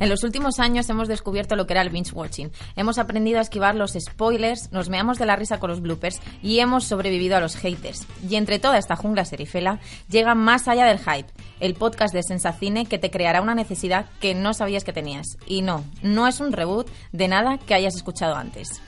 [0.00, 2.52] En los últimos años hemos descubierto lo que era el binge watching.
[2.76, 6.60] Hemos aprendido a esquivar los spoilers, nos meamos de la risa con los bloopers y
[6.60, 8.06] hemos sobrevivido a los haters.
[8.28, 11.30] Y entre toda esta jungla serifela llega Más allá del hype,
[11.60, 15.36] el podcast de Sensacine que te creará una necesidad que no sabías que tenías.
[15.46, 18.80] Y no, no es un reboot de nada que hayas escuchado antes.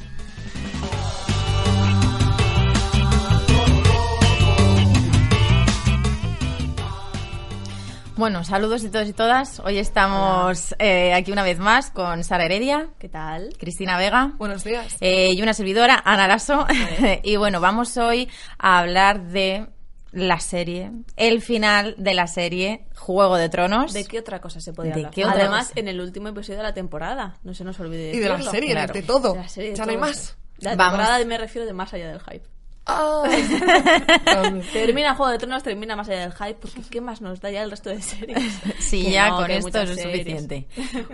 [8.21, 9.61] Bueno, saludos a todos y todas.
[9.61, 12.91] Hoy estamos eh, aquí una vez más con Sara Heredia.
[12.99, 13.57] ¿Qué tal?
[13.59, 14.35] Cristina Vega.
[14.37, 14.95] Buenos días.
[15.01, 16.67] Eh, y una servidora, Ana Lasso.
[17.23, 19.69] y bueno, vamos hoy a hablar de
[20.13, 23.95] la serie, el final de la serie Juego de Tronos.
[23.95, 25.31] ¿De qué otra cosa se podía ¿De hablar?
[25.39, 25.81] Además, cosa?
[25.81, 27.39] en el último episodio de la temporada.
[27.43, 28.93] No se nos olvide Y de la serie, claro.
[28.93, 29.33] de todo.
[29.33, 30.07] De la serie, de ya no hay todo.
[30.09, 30.37] más.
[30.59, 30.99] La Vamos.
[30.99, 32.47] temporada me refiero de más allá del hype.
[34.73, 37.63] Termina Juego de Tronos, termina más allá del hype, porque ¿qué más nos da ya
[37.63, 38.61] el resto de series?
[38.79, 40.67] Sí, Que ya no, con esto es suficiente.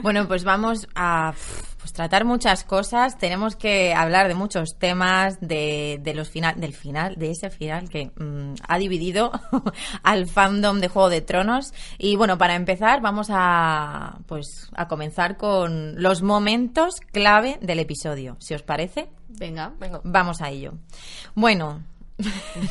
[0.02, 1.34] Bueno, pues vamos a
[1.78, 3.18] pues, tratar muchas cosas.
[3.18, 7.88] Tenemos que hablar de muchos temas, de, de los final, del final, de ese final
[7.88, 9.32] que mm, ha dividido
[10.02, 11.72] al fandom de Juego de Tronos.
[11.98, 18.36] Y bueno, para empezar, vamos a pues a comenzar con los momentos clave del episodio.
[18.40, 19.72] Si os parece, Venga.
[19.78, 20.00] Venga.
[20.04, 20.74] vamos a ello.
[21.34, 21.82] Bueno,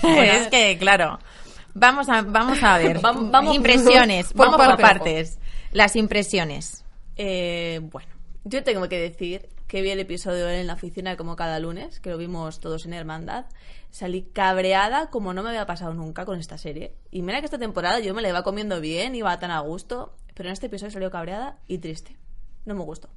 [0.01, 1.19] es que claro.
[1.73, 2.99] Vamos a, vamos a ver.
[3.01, 4.33] Vam- vamos- impresiones.
[4.33, 5.35] por vamos por partes.
[5.35, 5.39] partes.
[5.71, 6.83] Las impresiones.
[7.17, 8.09] Eh, bueno,
[8.43, 12.09] yo tengo que decir que vi el episodio en la oficina como cada lunes, que
[12.11, 13.45] lo vimos todos en Hermandad.
[13.91, 16.93] Salí cabreada como no me había pasado nunca con esta serie.
[17.11, 20.15] Y mira que esta temporada yo me la iba comiendo bien, iba tan a gusto,
[20.33, 22.15] pero en este episodio salió cabreada y triste.
[22.65, 23.09] No me gustó.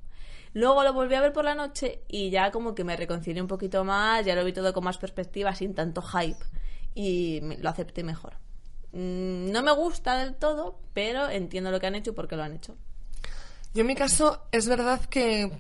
[0.55, 3.49] Luego lo volví a ver por la noche y ya como que me reconcilié un
[3.49, 6.45] poquito más, ya lo vi todo con más perspectiva, sin tanto hype.
[6.95, 8.35] Y lo acepté mejor.
[8.93, 12.37] Mm, No me gusta del todo, pero entiendo lo que han hecho y por qué
[12.37, 12.77] lo han hecho.
[13.75, 15.53] Yo en mi caso es verdad que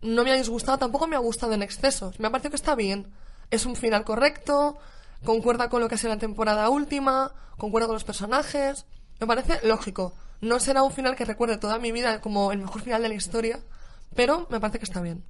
[0.00, 2.12] no me ha disgustado, tampoco me ha gustado en exceso.
[2.18, 3.08] Me ha parecido que está bien.
[3.50, 4.78] Es un final correcto,
[5.24, 8.86] concuerda con lo que ha sido la temporada última, concuerda con los personajes.
[9.20, 10.14] Me parece lógico.
[10.40, 13.14] No será un final que recuerde toda mi vida como el mejor final de la
[13.14, 13.58] historia,
[14.14, 15.24] pero me parece que está bien.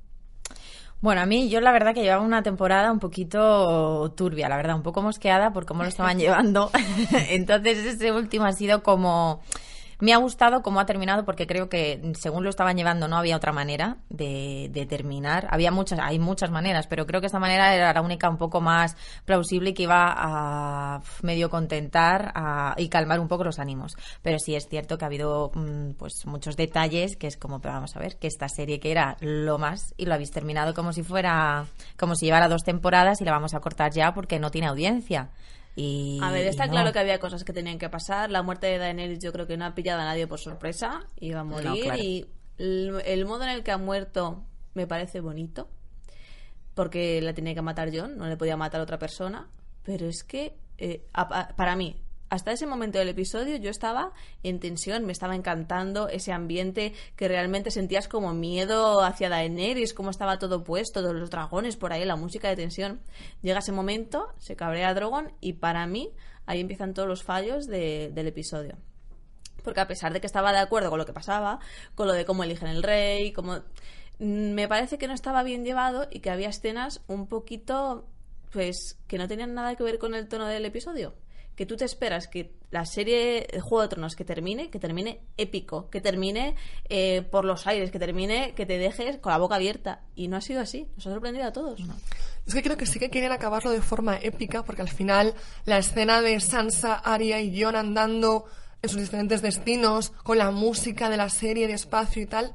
[1.00, 4.74] Bueno, a mí yo la verdad que llevaba una temporada un poquito turbia, la verdad,
[4.74, 6.70] un poco mosqueada por cómo lo estaban llevando.
[7.30, 9.42] Entonces ese último ha sido como...
[10.00, 13.36] Me ha gustado cómo ha terminado porque creo que según lo estaban llevando no había
[13.36, 15.48] otra manera de, de terminar.
[15.50, 18.60] Había muchas, hay muchas maneras, pero creo que esta manera era la única un poco
[18.60, 22.32] más plausible y que iba a medio contentar
[22.76, 23.96] y calmar un poco los ánimos.
[24.22, 27.74] Pero sí es cierto que ha habido mm, pues muchos detalles que es como, pero
[27.74, 30.92] vamos a ver, que esta serie que era lo más y lo habéis terminado como
[30.92, 31.66] si fuera,
[31.96, 35.30] como si llevara dos temporadas y la vamos a cortar ya porque no tiene audiencia.
[35.80, 36.72] Y, A ver, está no.
[36.72, 38.30] claro que había cosas que tenían que pasar.
[38.32, 41.06] La muerte de Daenerys yo creo que no ha pillado a nadie por sorpresa.
[41.20, 41.68] Iba a morir.
[41.68, 42.02] No, claro.
[42.02, 42.26] Y
[42.58, 44.44] el, el modo en el que ha muerto
[44.74, 45.68] me parece bonito.
[46.74, 49.48] Porque la tenía que matar John, no le podía matar a otra persona.
[49.84, 51.96] Pero es que, eh, a- a- para mí,
[52.30, 54.12] hasta ese momento del episodio yo estaba
[54.42, 60.10] en tensión, me estaba encantando ese ambiente que realmente sentías como miedo hacia Daenerys, cómo
[60.10, 63.00] estaba todo puesto, todos los dragones por ahí, la música de tensión.
[63.42, 66.10] Llega ese momento, se cabrea Drogon y para mí
[66.46, 68.76] ahí empiezan todos los fallos de- del episodio.
[69.64, 71.58] Porque a pesar de que estaba de acuerdo con lo que pasaba,
[71.94, 73.56] con lo de cómo eligen el rey, como
[74.18, 78.06] mm, me parece que no estaba bien llevado y que había escenas un poquito
[78.50, 81.14] pues que no tenían nada que ver con el tono del episodio.
[81.58, 85.90] Que tú te esperas que la serie Juego de Tronos que termine, que termine épico,
[85.90, 86.54] que termine
[86.88, 90.02] eh, por los aires, que termine, que te dejes con la boca abierta.
[90.14, 90.86] Y no ha sido así.
[90.94, 91.80] Nos ha sorprendido a todos.
[92.46, 95.34] Es que creo que sí que querían acabarlo de forma épica, porque al final
[95.64, 98.44] la escena de Sansa, Arya y Jon andando
[98.80, 102.54] en sus diferentes destinos, con la música de la serie, de espacio y tal,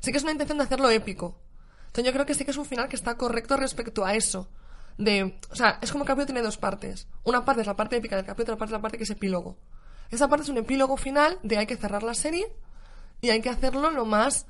[0.00, 1.40] sí que es una intención de hacerlo épico.
[1.86, 4.50] Entonces yo creo que sí que es un final que está correcto respecto a eso.
[4.98, 7.06] De, o sea, es como el capítulo tiene dos partes.
[7.24, 9.10] Una parte es la parte épica del capítulo, otra parte es la parte que es
[9.10, 9.56] epílogo.
[10.10, 12.46] Esa parte es un epílogo final de hay que cerrar la serie
[13.20, 14.46] y hay que hacerlo lo más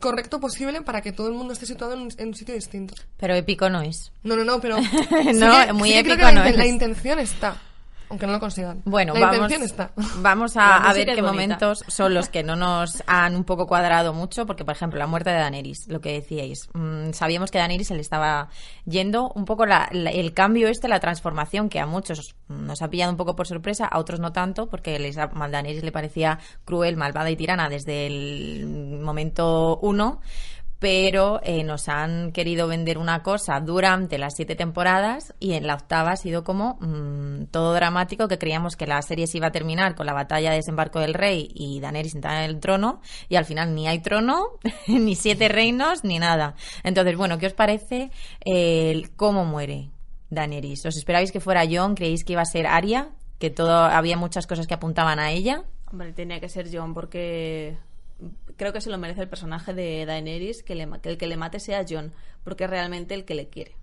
[0.00, 2.94] correcto posible para que todo el mundo esté situado en un, en un sitio distinto.
[3.16, 4.12] Pero épico no es.
[4.24, 4.76] No, no, no, pero...
[5.34, 6.70] No, muy sí que creo épico que no inten- la es.
[6.70, 7.62] intención está.
[8.10, 8.82] Aunque no lo consigan.
[8.84, 9.90] Bueno, la vamos, está.
[10.18, 11.22] vamos a, ver qué bonita.
[11.22, 15.06] momentos son los que no nos han un poco cuadrado mucho, porque por ejemplo la
[15.06, 18.48] muerte de Daenerys, lo que decíais, mm, sabíamos que Daenerys se le estaba
[18.84, 22.88] yendo un poco la- la- el cambio este, la transformación que a muchos nos ha
[22.88, 26.38] pillado un poco por sorpresa, a otros no tanto, porque les, a Daenerys le parecía
[26.64, 28.66] cruel, malvada y tirana desde el
[29.02, 30.20] momento uno
[30.84, 35.76] pero eh, nos han querido vender una cosa durante las siete temporadas y en la
[35.76, 39.50] octava ha sido como mm, todo dramático que creíamos que la serie se iba a
[39.50, 43.00] terminar con la batalla de desembarco del rey y Daenerys sentada en el trono
[43.30, 46.54] y al final ni hay trono, ni siete reinos, ni nada.
[46.82, 48.10] Entonces, bueno, ¿qué os parece
[48.44, 49.88] eh, el cómo muere
[50.28, 50.84] Daenerys?
[50.84, 51.94] ¿Os esperabais que fuera Jon?
[51.94, 53.08] ¿Creéis que iba a ser Arya?
[53.38, 55.64] Que todo había muchas cosas que apuntaban a ella.
[55.90, 57.78] Hombre, tenía que ser John porque
[58.56, 61.36] creo que se lo merece el personaje de Daenerys que, le, que el que le
[61.36, 62.12] mate sea John,
[62.44, 63.76] porque es realmente el que le quiere.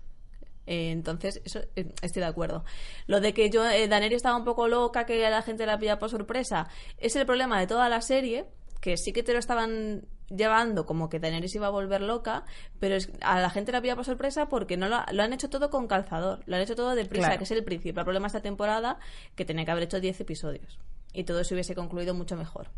[0.66, 2.64] Eh, entonces, eso eh, estoy de acuerdo.
[3.06, 5.98] Lo de que yo, eh, Daenerys estaba un poco loca, que la gente la pilla
[5.98, 6.68] por sorpresa,
[6.98, 8.46] es el problema de toda la serie,
[8.80, 12.44] que sí que te lo estaban llevando como que Daenerys iba a volver loca,
[12.80, 15.50] pero es- a la gente la pilla por sorpresa porque no lo, lo han hecho
[15.50, 17.38] todo con calzador, lo han hecho todo deprisa, Claro.
[17.38, 18.98] que es el principal problema de esta temporada,
[19.36, 20.78] que tenía que haber hecho 10 episodios
[21.12, 22.68] y todo se hubiese concluido mucho mejor.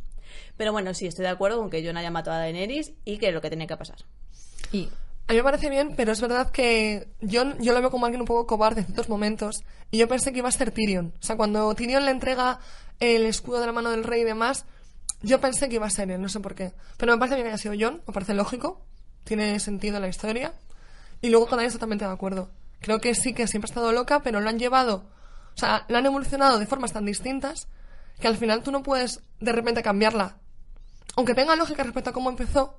[0.56, 3.28] Pero bueno, sí, estoy de acuerdo con que Jon haya matado a Daenerys y que
[3.28, 3.98] es lo que tenía que pasar.
[4.72, 4.88] Y
[5.26, 8.20] A mí me parece bien, pero es verdad que yo, yo lo veo como alguien
[8.20, 9.64] un poco cobarde en ciertos momentos.
[9.90, 11.14] Y yo pensé que iba a ser Tyrion.
[11.18, 12.58] O sea, cuando Tyrion le entrega
[13.00, 14.66] el escudo de la mano del rey y demás,
[15.22, 16.72] yo pensé que iba a ser él, no sé por qué.
[16.98, 18.84] Pero me parece bien que haya sido Jon, me parece lógico.
[19.24, 20.52] Tiene sentido en la historia.
[21.22, 22.50] Y luego con él totalmente de acuerdo.
[22.80, 25.06] Creo que sí que siempre ha estado loca, pero lo han llevado.
[25.54, 27.68] O sea, la han evolucionado de formas tan distintas
[28.20, 30.36] que al final tú no puedes de repente cambiarla.
[31.16, 32.78] Aunque tenga lógica respecto a cómo empezó,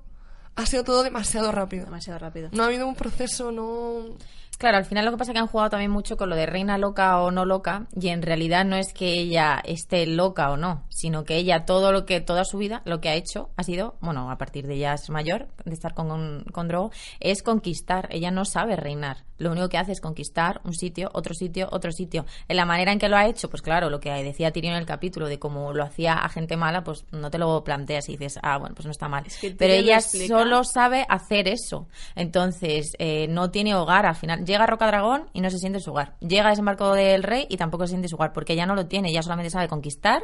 [0.56, 1.84] ha sido todo demasiado rápido.
[1.84, 2.48] Demasiado rápido.
[2.52, 4.16] No ha habido un proceso, no.
[4.58, 6.46] Claro, al final lo que pasa es que han jugado también mucho con lo de
[6.46, 10.56] reina loca o no loca y en realidad no es que ella esté loca o
[10.56, 13.62] no, sino que ella todo lo que toda su vida lo que ha hecho ha
[13.64, 16.90] sido, bueno, a partir de ya es mayor, de estar con con Drogo,
[17.20, 18.08] es conquistar.
[18.10, 19.24] Ella no sabe reinar.
[19.38, 22.24] Lo único que hace es conquistar un sitio, otro sitio, otro sitio.
[22.48, 24.80] En la manera en que lo ha hecho, pues claro, lo que decía Tyrion en
[24.80, 28.12] el capítulo de cómo lo hacía a gente mala, pues no te lo planteas y
[28.12, 29.24] dices, ah, bueno, pues no está mal.
[29.26, 31.86] Es que Pero ella solo sabe hacer eso.
[32.14, 34.44] Entonces, eh, no tiene hogar al final.
[34.44, 36.16] Llega a Rocadragón y no se siente en su hogar.
[36.20, 38.74] Llega a desembarco del rey y tampoco se siente en su hogar, porque ella no
[38.74, 39.10] lo tiene.
[39.10, 40.22] Ella solamente sabe conquistar,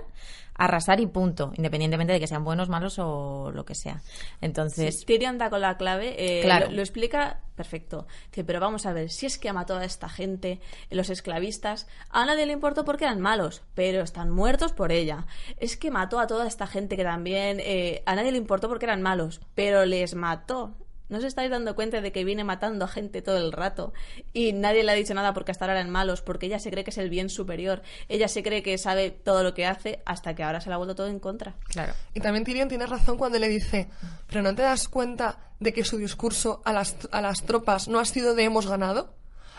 [0.55, 4.03] arrasar y punto, independientemente de que sean buenos, malos o lo que sea.
[4.41, 6.67] Entonces, Tyrion da con la clave, eh, Claro.
[6.67, 8.07] lo, lo explica perfecto.
[8.31, 10.61] Dice, pero vamos a ver, si es que ama a toda esta gente,
[10.91, 15.27] los esclavistas, a nadie le importó porque eran malos, pero están muertos por ella.
[15.59, 18.87] Es que mató a toda esta gente que también, eh, a nadie le importó porque
[18.87, 20.75] eran malos, pero les mató.
[21.13, 23.93] ¿No os estáis dando cuenta de que viene matando a gente todo el rato?
[24.33, 26.85] Y nadie le ha dicho nada porque hasta ahora eran malos, porque ella se cree
[26.85, 27.83] que es el bien superior.
[28.09, 30.79] Ella se cree que sabe todo lo que hace hasta que ahora se le ha
[30.79, 31.55] vuelto todo en contra.
[31.69, 31.93] claro.
[32.15, 33.91] Y también Tyrion tiene razón cuando le dice,
[34.27, 37.99] pero ¿no te das cuenta de que su discurso a las, a las tropas no
[37.99, 39.15] ha sido de hemos ganado?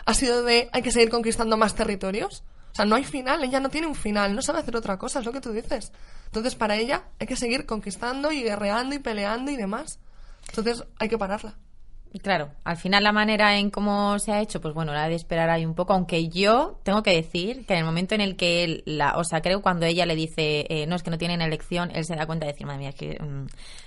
[0.06, 2.42] Ha sido de hay que seguir conquistando más territorios.
[2.72, 5.20] O sea, no hay final, ella no tiene un final, no sabe hacer otra cosa,
[5.20, 5.92] es lo que tú dices.
[6.26, 10.00] Entonces, para ella hay que seguir conquistando y guerreando y peleando y demás.
[10.48, 11.54] Entonces, hay que pararla.
[12.22, 15.50] Claro, al final la manera en cómo se ha hecho, pues bueno, la de esperar
[15.50, 18.62] ahí un poco, aunque yo tengo que decir que en el momento en el que
[18.62, 21.42] él, la, o sea, creo cuando ella le dice, eh, no, es que no tienen
[21.42, 23.46] elección, él se da cuenta de decir, madre mía, es que, mm,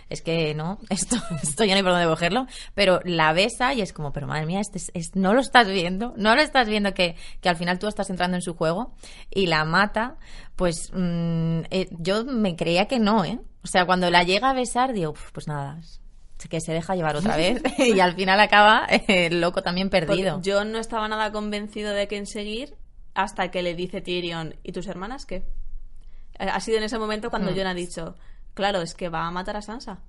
[0.10, 3.80] es que no, esto, esto ya no hay por dónde cogerlo, pero la besa y
[3.80, 6.68] es como, pero madre mía, este es- es- no lo estás viendo, no lo estás
[6.68, 8.94] viendo que, que al final tú estás entrando en su juego
[9.34, 10.18] y la mata,
[10.58, 13.40] pues mm, eh, yo me creía que no, ¿eh?
[13.64, 15.80] O sea, cuando la llega a besar, digo, "Uf, pues nada,
[16.50, 20.36] que se deja llevar otra vez y al final acaba eh, el loco también perdido.
[20.36, 22.76] Porque John no estaba nada convencido de quién seguir
[23.14, 25.38] hasta que le dice Tyrion, ¿y tus hermanas qué?
[26.40, 27.56] Eh, Ha sido en ese momento cuando Mm.
[27.58, 28.16] John ha dicho,
[28.54, 30.00] claro, es que va a matar a Sansa.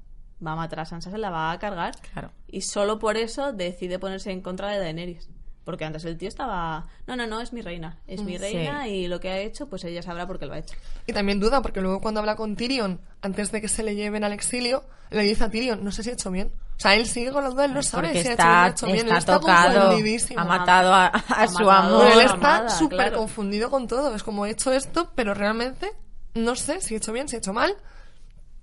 [0.47, 1.95] Va a matar a Sansa, se la va a cargar.
[2.13, 2.31] Claro.
[2.47, 5.29] Y solo por eso decide ponerse en contra de Daenerys.
[5.69, 7.99] Porque antes el tío estaba, no, no, no, es mi reina.
[8.07, 8.89] Es mi reina sí.
[8.89, 10.75] y lo que ha hecho, pues ella sabrá por qué lo ha hecho.
[11.07, 14.25] Y también duda, porque luego cuando habla con Tyrion, antes de que se le lleven
[14.25, 16.51] al exilio, le dice a Tyrion, no sé si he hecho bien.
[16.79, 18.87] O sea, él sigue con la duda, él no sabe Porque si está, ha hecho
[18.87, 19.09] bien, o ha hecho bien.
[19.13, 20.41] Él está está tocado, confundidísimo.
[20.41, 21.11] ha matado a, a
[21.43, 21.71] Ha su matado.
[21.71, 22.07] amor.
[22.07, 23.17] Pero él está súper claro.
[23.19, 24.15] confundido con todo.
[24.15, 25.93] Es como he hecho esto, pero realmente
[26.33, 27.77] no sé si he hecho bien, si he hecho mal.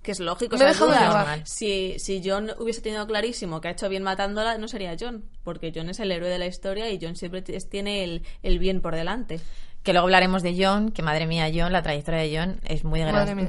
[0.06, 0.56] Que es lógico.
[0.56, 1.46] Me he o sea, llevar.
[1.46, 5.72] Si, si John hubiese tenido clarísimo que ha hecho bien matándola, no sería John, porque
[5.74, 8.94] John es el héroe de la historia y John siempre tiene el, el bien por
[8.94, 9.40] delante.
[9.82, 13.00] Que luego hablaremos de John, que madre mía, John, la trayectoria de John es muy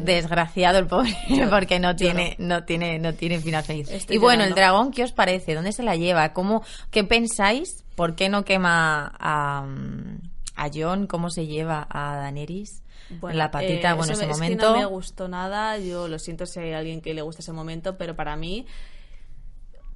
[0.01, 1.15] desgraciado el pobre,
[1.51, 2.63] porque no yo tiene, no.
[2.63, 3.89] tiene, no tiene final feliz.
[3.91, 5.53] Estoy y bueno, el dragón, ¿qué os parece?
[5.53, 6.33] ¿Dónde se la lleva?
[6.33, 7.83] ¿Cómo, qué pensáis?
[7.95, 9.65] ¿Por qué no quema a,
[10.55, 11.05] a John?
[11.05, 12.81] ¿Cómo se lleva a Daenerys?
[13.09, 14.71] En la patita, eh, bueno, ese me- es que momento.
[14.73, 15.77] no me gustó nada.
[15.77, 18.65] Yo lo siento si hay alguien que le gusta ese momento, pero para mí,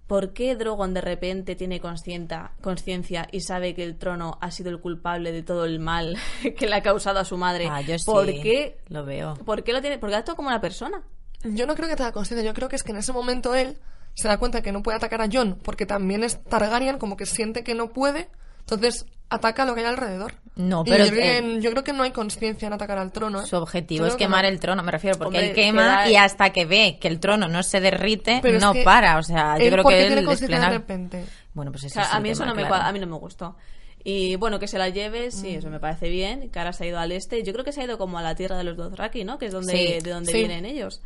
[0.08, 4.80] ¿por qué Drogon de repente tiene conciencia y sabe que el trono ha sido el
[4.80, 6.18] culpable de todo el mal
[6.58, 7.68] que le ha causado a su madre?
[7.70, 8.77] Ah, yo sí, ¿Por qué?
[8.89, 9.36] lo veo.
[9.46, 9.98] ¿Por qué lo tiene?
[10.00, 11.01] Porque actúa como una persona.
[11.44, 13.77] Yo no creo que tenga conciencia, yo creo que es que en ese momento él
[14.13, 17.25] se da cuenta que no puede atacar a John porque también es Targaryen, como que
[17.25, 20.34] siente que no puede, entonces ataca lo que hay alrededor.
[20.62, 23.41] No, pero, yo, creo que, yo creo que no hay conciencia en atacar al trono.
[23.41, 23.46] ¿eh?
[23.46, 24.50] Su objetivo es quemar no.
[24.50, 27.48] el trono, me refiero, porque Hombre, él quema y hasta que ve que el trono
[27.48, 29.18] no se derrite, Pero es no que para.
[29.18, 31.25] O sea, yo creo ¿por que él tiene es de repente?
[31.53, 32.75] Bueno, pues O eso sea, es a mí eso no me, claro.
[32.84, 33.56] cua- a mí no me gustó.
[34.03, 36.50] Y bueno, que se la lleve, sí, eso me parece bien.
[36.50, 37.44] Que ahora se ha ido al este.
[37.44, 39.38] Yo creo que se ha ido como a la tierra de los Dothraki, ¿no?
[39.38, 40.38] Que es donde, Sí, de donde sí.
[40.39, 41.01] vienen ellos.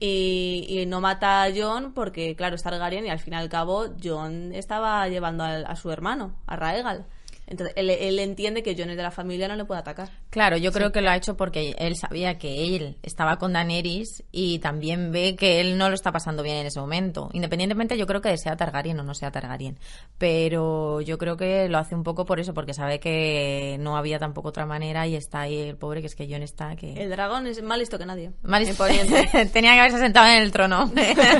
[0.00, 3.48] Y, y no mata a John porque, claro, es Targaryen y al fin y al
[3.48, 7.06] cabo John estaba llevando al- a, su hermano, a Raegal.
[7.48, 10.10] Entonces él, él entiende que John es de la familia, no le puede atacar.
[10.30, 14.22] Claro, yo creo que lo ha hecho porque él sabía que él estaba con Daenerys
[14.30, 17.30] y también ve que él no lo está pasando bien en ese momento.
[17.32, 19.78] Independientemente, yo creo que sea Targaryen o no sea Targaryen.
[20.18, 24.18] Pero yo creo que lo hace un poco por eso, porque sabe que no había
[24.18, 26.92] tampoco otra manera y está ahí el pobre, que es que John está que...
[26.92, 28.32] El dragón es más listo que nadie.
[28.44, 29.46] En Poniente.
[29.52, 30.90] Tenía que haberse sentado en el trono.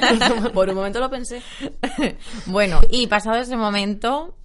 [0.55, 1.43] Por un momento lo pensé.
[2.47, 4.38] bueno, y pasado ese momento,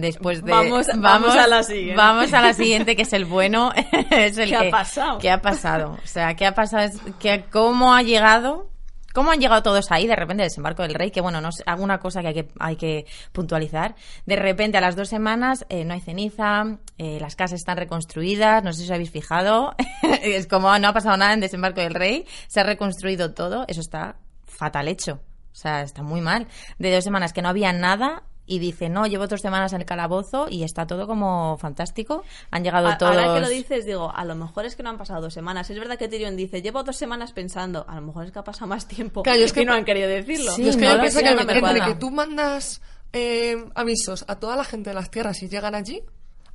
[0.00, 0.50] después de...
[0.50, 1.96] Vamos- vamos a la siguiente.
[1.96, 3.72] Vamos a la siguiente, que es el bueno.
[4.10, 5.18] es el ¿Qué que ha pasado?
[5.18, 5.98] ¿Qué ha pasado?
[6.02, 6.90] O sea, ¿qué ha pasado?
[7.18, 8.70] Que, ¿Cómo ha llegado?
[9.12, 11.10] ¿Cómo han llegado todos ahí de repente desembarco del rey?
[11.10, 13.94] Que bueno, no sé, alguna cosa que hay que, hay que puntualizar.
[14.24, 18.64] De repente a las dos semanas eh, no hay ceniza, eh, las casas están reconstruidas,
[18.64, 19.74] no sé si os habéis fijado.
[20.22, 23.82] es como no ha pasado nada en desembarco del rey, se ha reconstruido todo, eso
[23.82, 24.16] está
[24.46, 25.20] fatal hecho.
[25.52, 26.48] O sea, está muy mal.
[26.78, 29.86] De dos semanas que no había nada y dice, no, llevo dos semanas en el
[29.86, 32.24] calabozo y está todo como fantástico.
[32.50, 33.16] Han llegado A- todos...
[33.16, 35.70] Ahora que lo dices, digo, a lo mejor es que no han pasado dos semanas.
[35.70, 37.84] Es verdad que Tyrion dice, llevo dos semanas pensando.
[37.88, 40.08] A lo mejor es que ha pasado más tiempo Claro, es que- no han querido
[40.08, 40.52] decirlo.
[40.52, 41.86] Sí, es que no yo pienso que no me entre cuadra.
[41.86, 42.82] que tú mandas
[43.12, 46.02] eh, avisos a toda la gente de las tierras y llegan allí,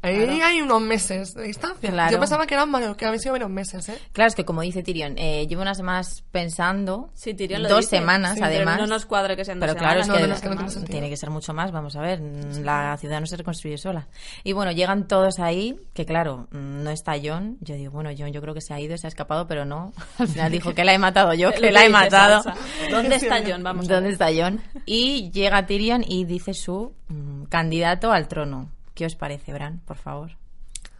[0.01, 0.45] ahí Claro.
[0.45, 1.89] hay unos meses de distancia.
[1.89, 2.11] Claro.
[2.11, 3.97] Yo pensaba que eran varios, que habían sido varios meses, ¿eh?
[4.13, 7.79] Claro, es que como dice Tyrion, eh, llevo unas semanas pensando, Sí, Tyrion lo dos
[7.81, 7.97] dice.
[7.97, 8.79] semanas Sí, pero además.
[8.79, 10.79] no nos cuadra que sean dos Pero claro, es semanas, que, no, no, es que
[10.81, 12.19] no tiene que ser mucho más, vamos a ver,
[12.63, 14.07] la ciudad no se reconstruye sola.
[14.43, 18.31] Y bueno, llegan todos ahí, que claro, mm, no está John, yo digo, bueno, John
[18.31, 20.83] yo creo que se ha ido, se ha escapado, pero no, al final dijo que
[20.85, 22.43] la he matado yo, que la he matado.
[22.91, 23.63] ¿Dónde está John?
[23.63, 24.13] Vamos a ¿Dónde ver.
[24.13, 24.61] está John?
[24.85, 28.71] Y llega Tyrion y dice su mm, candidato al trono.
[28.97, 30.31] ¿Qué os parece, Bran, por favor?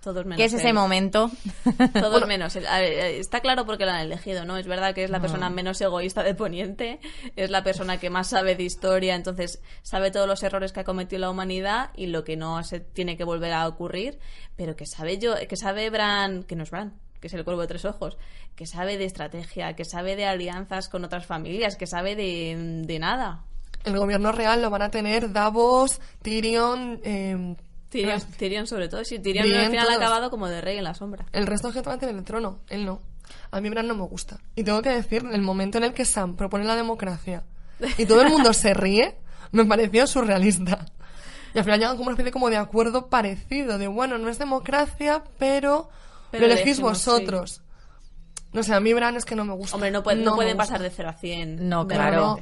[0.04, 0.76] Todos menos ¿Qué es ese él.
[0.76, 1.32] momento?
[2.00, 2.56] Todos menos.
[2.56, 2.68] él.
[2.68, 4.56] A ver, eh, está claro porque lo han elegido, ¿no?
[4.58, 7.00] Es verdad que es la persona menos egoísta de Poniente,
[7.36, 10.84] es la persona que más sabe de historia, entonces sabe todos los errores que ha
[10.84, 14.20] cometido la humanidad y lo que no se tiene que volver a ocurrir,
[14.56, 17.62] pero que sabe yo, que sabe Bran, que no es Bran, que es el cuervo
[17.62, 18.16] de tres ojos,
[18.56, 23.00] que sabe de estrategia, que sabe de alianzas con otras familias, que sabe de, de
[23.00, 23.44] nada.
[23.84, 27.56] El gobierno real lo van a tener Davos, Tyrion, eh,
[28.38, 31.26] Tyrion, sobre todo, sí, Tyrion al final ha acabado como de rey en la sombra.
[31.34, 33.02] el resto de gente va a tener el trono, él no.
[33.52, 34.40] A mí Bran no me gusta.
[34.56, 37.44] Y tengo que decir, el momento en el que Sam propone la democracia
[37.98, 39.18] y todo el mundo se ríe,
[39.52, 40.86] me pareció surrealista.
[41.54, 44.38] Y al final llegan como una especie como de acuerdo parecido, de bueno, no es
[44.40, 45.90] democracia, pero,
[46.32, 47.62] Pero lo elegís vosotros.
[48.54, 49.76] No sé, a mí Bran es que no me gusta.
[49.76, 51.68] Hombre, no, puede- no pueden pasar de 0 a 100.
[51.68, 52.40] No, claro.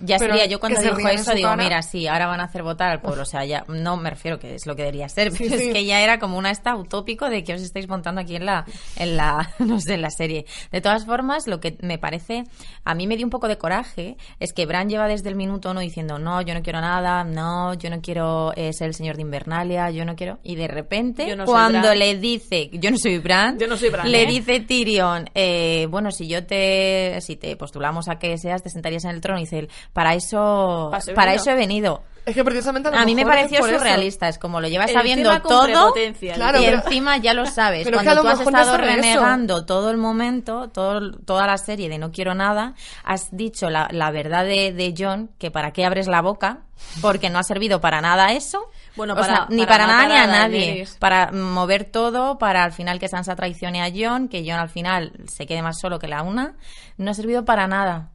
[0.00, 1.62] Ya sería yo cuando dijo eso, digo, cara.
[1.62, 3.22] mira, sí, ahora van a hacer votar al pueblo.
[3.22, 5.68] O sea, ya, no me refiero que es lo que debería ser, pero sí.
[5.68, 8.46] es que ya era como una esta utópico de que os estáis montando aquí en
[8.46, 8.64] la,
[8.96, 10.46] en la, no sé, en la serie.
[10.70, 12.44] De todas formas, lo que me parece,
[12.84, 15.70] a mí me dio un poco de coraje, es que Bran lleva desde el minuto
[15.70, 19.16] uno diciendo, no, yo no quiero nada, no, yo no quiero eh, ser el señor
[19.16, 20.38] de Invernalia, yo no quiero.
[20.42, 24.10] Y de repente, no cuando le dice, yo no soy Bran, Yo no soy Bran,
[24.10, 24.26] le ¿eh?
[24.26, 29.04] dice Tyrion, eh, bueno, si yo te, si te postulamos a que seas, te sentarías
[29.04, 31.42] en el trono, y dice él, para eso, Para eso he para venido.
[31.42, 32.02] eso he venido.
[32.26, 33.78] Es que precisamente a, lo A mí me es pareció eso.
[33.78, 35.94] surrealista, es como lo llevas Encima sabiendo todo
[36.34, 37.84] Claro, y pero- encima ya lo sabes.
[37.84, 38.96] Pero es que Cuando a lo tú has no estado es eso.
[38.96, 43.88] renegando todo el momento, todo, toda la serie de no quiero nada, has dicho la,
[43.92, 46.58] la verdad de, de John, que para qué abres la boca,
[47.00, 48.66] porque no ha servido para nada eso.
[48.94, 50.58] Bueno, O para- sea, ni para para nada ni a a nadie.
[50.60, 50.96] Daenerys.
[50.98, 55.12] Para mover todo, para al final que Sansa traicione a John, que John al final
[55.34, 56.56] se quede más solo que la una.
[56.98, 58.10] No ha servido para nada.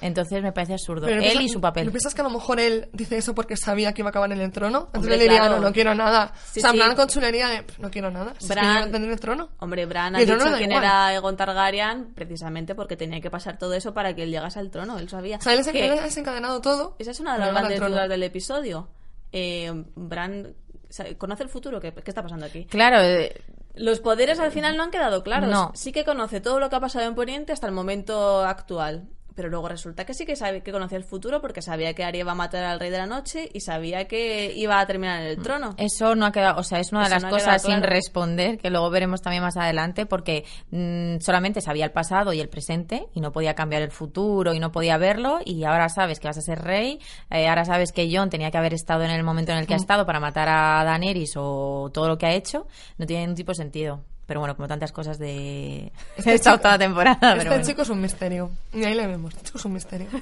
[0.00, 1.06] Entonces me parece absurdo.
[1.06, 1.86] Pero Él piensas- y su papel.
[1.86, 4.30] ¿No piensas que a lo mejor él dice eso porque sabía que iba a acabar
[4.30, 4.78] en el trono?
[4.86, 5.56] Entonces Hombre, le diría, claro.
[5.56, 6.32] no, no quiero nada.
[6.52, 6.82] Sí, o sea, en sí.
[6.82, 8.32] plan con chulería de, "Pff, no quiero nada.
[8.38, 9.48] Si es que Bran- voy a tener el trono.
[9.58, 10.84] Hombre, Bran ha dicho quién igual.
[10.84, 14.70] era Egon Targaryen precisamente porque tenía que pasar todo eso para que él llegase al
[14.70, 14.98] trono.
[15.00, 15.38] Él sabía.
[15.38, 16.94] O sea, él se que- él ha desencadenado todo.
[17.00, 18.88] Esa es una de las grandes dudas del episodio.
[19.32, 20.54] Eh, Bran
[20.90, 21.80] ¿sabe- conoce el futuro.
[21.80, 22.66] ¿Qué, qué está pasando aquí?
[22.66, 23.34] Claro, eh,
[23.74, 25.50] Los poderes al final no han quedado claros.
[25.50, 25.70] No.
[25.74, 29.08] Sí que conoce todo lo que ha pasado en Poniente hasta el momento actual.
[29.38, 32.22] Pero luego resulta que sí que sabe que conocía el futuro porque sabía que Arya
[32.22, 35.28] iba a matar al Rey de la Noche y sabía que iba a terminar en
[35.28, 35.76] el trono.
[35.76, 37.86] Eso no ha quedado, o sea, es una de Eso las no cosas sin claro.
[37.86, 42.48] responder que luego veremos también más adelante porque mm, solamente sabía el pasado y el
[42.48, 46.26] presente y no podía cambiar el futuro y no podía verlo y ahora sabes que
[46.26, 46.98] vas a ser rey,
[47.30, 49.74] eh, ahora sabes que John tenía que haber estado en el momento en el que
[49.74, 52.66] ha estado para matar a Daenerys o todo lo que ha hecho,
[52.96, 54.02] no tiene ningún tipo de sentido.
[54.28, 57.34] Pero bueno, como tantas cosas de esta octava temporada.
[57.34, 57.64] Este bueno.
[57.64, 58.50] chico es un misterio.
[58.74, 59.32] Y ahí le vemos.
[59.32, 60.06] Este chico es un misterio.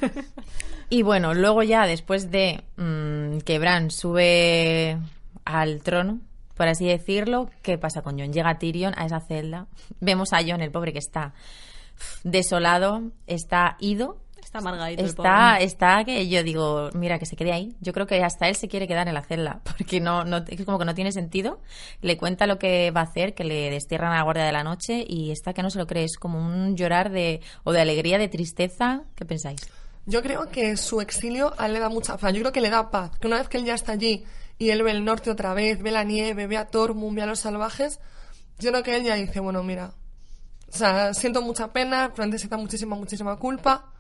[0.89, 4.97] Y bueno, luego ya después de mm, que Bran sube
[5.45, 6.21] al trono,
[6.57, 8.33] por así decirlo, ¿qué pasa con Jon?
[8.33, 9.67] Llega Tyrion a esa celda.
[9.99, 11.35] Vemos a Jon, el pobre que está
[12.23, 14.19] desolado, está ido.
[14.47, 15.65] Está amargadito el Está, pobre.
[15.65, 17.75] está que yo digo, mira, que se quede ahí.
[17.81, 20.65] Yo creo que hasta él se quiere quedar en la celda, porque no, no, es
[20.65, 21.61] como que no tiene sentido.
[22.01, 24.63] Le cuenta lo que va a hacer, que le destierran a la guardia de la
[24.63, 26.05] noche y está que no se lo cree.
[26.05, 29.03] Es como un llorar de, o de alegría, de tristeza.
[29.17, 29.61] ¿Qué pensáis?
[30.07, 32.15] Yo creo que su exilio a él le da mucha...
[32.15, 33.19] O sea, yo creo que le da paz.
[33.19, 34.25] Que una vez que él ya está allí
[34.59, 37.27] y él ve el norte otra vez, ve la nieve, ve a Tormund, ve a
[37.27, 37.99] los salvajes,
[38.61, 39.91] yo creo que él ya dice, bueno, mira...
[40.73, 43.93] O sea, siento mucha pena, sienta muchísima, muchísima culpa,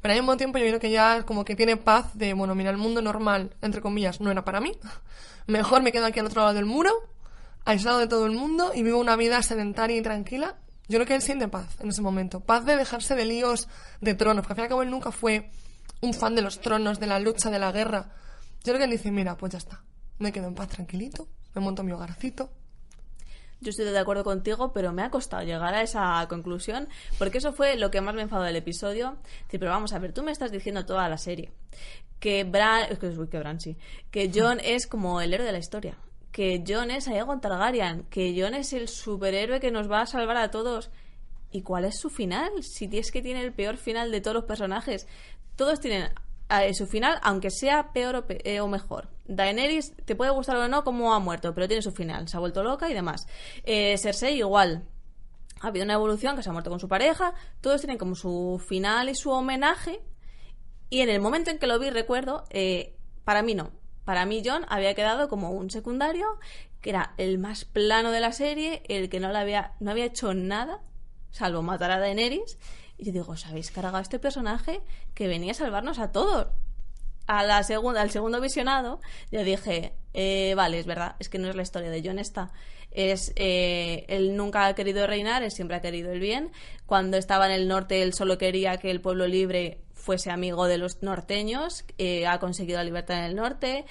[0.00, 2.70] pero al mismo tiempo yo creo que ya como que tiene paz de, bueno, mira,
[2.70, 4.72] el mundo normal, entre comillas, no era para mí.
[5.46, 6.92] Mejor me quedo aquí al otro lado del muro,
[7.64, 10.56] aislado de todo el mundo y vivo una vida sedentaria y tranquila.
[10.88, 12.40] Yo creo que él siente paz en ese momento.
[12.40, 13.68] Paz de dejarse de líos
[14.00, 14.46] de tronos.
[14.46, 15.50] Porque al fin y él nunca fue
[16.00, 18.12] un fan de los tronos, de la lucha, de la guerra.
[18.64, 19.82] Yo creo que él dice, mira, pues ya está.
[20.18, 21.28] Me quedo en paz tranquilito.
[21.54, 22.50] Me monto mi hogarcito.
[23.60, 26.88] Yo estoy de acuerdo contigo, pero me ha costado llegar a esa conclusión,
[27.18, 29.16] porque eso fue lo que más me enfadó del episodio.
[29.50, 31.50] Sí, pero vamos a ver, tú me estás diciendo toda la serie
[32.20, 33.76] que Bran, es que, uy, que Bran sí,
[34.10, 35.96] que Jon es como el héroe de la historia,
[36.32, 40.36] que Jon es Aegon Targaryen, que Jon es el superhéroe que nos va a salvar
[40.36, 40.90] a todos.
[41.50, 42.62] ¿Y cuál es su final?
[42.62, 45.06] Si es que tiene el peor final de todos los personajes.
[45.56, 46.10] Todos tienen
[46.72, 49.08] su final, aunque sea peor o, pe- eh, o mejor.
[49.26, 52.28] Daenerys, te puede gustar o no cómo ha muerto, pero tiene su final.
[52.28, 53.26] Se ha vuelto loca y demás.
[53.64, 54.84] Eh, Cersei, igual.
[55.60, 57.34] Ha habido una evolución que se ha muerto con su pareja.
[57.60, 60.00] Todos tienen como su final y su homenaje.
[60.90, 63.70] Y en el momento en que lo vi, recuerdo, eh, para mí no.
[64.04, 66.26] Para mí John había quedado como un secundario,
[66.80, 70.06] que era el más plano de la serie, el que no, le había, no había
[70.06, 70.80] hecho nada,
[71.30, 72.56] salvo matar a Daenerys.
[72.98, 74.82] Y yo digo, ¿os habéis cargado este personaje
[75.14, 76.48] que venía a salvarnos a todos?
[77.26, 81.48] A la segunda, al segundo visionado, yo dije, eh, vale, es verdad, es que no
[81.48, 82.50] es la historia de John esta.
[82.90, 86.50] Es, eh, él nunca ha querido reinar, él siempre ha querido el bien.
[86.86, 90.78] Cuando estaba en el norte, él solo quería que el pueblo libre fuese amigo de
[90.78, 93.84] los norteños, eh, ha conseguido la libertad en el norte.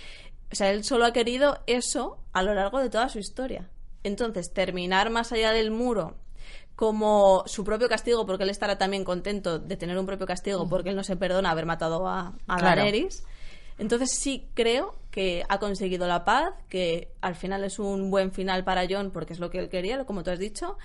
[0.51, 3.69] O sea, él solo ha querido eso a lo largo de toda su historia.
[4.03, 6.15] Entonces, terminar más allá del muro
[6.77, 10.91] como su propio castigo, porque él estará también contento de tener un propio castigo, porque
[10.91, 12.81] él no se perdona haber matado a, a Claro.
[12.81, 13.23] Daenerys.
[13.79, 18.63] Entonces sí creo que ha conseguido la paz, que al final es un buen final
[18.63, 20.77] para John, porque es lo que él quería, como tú has dicho,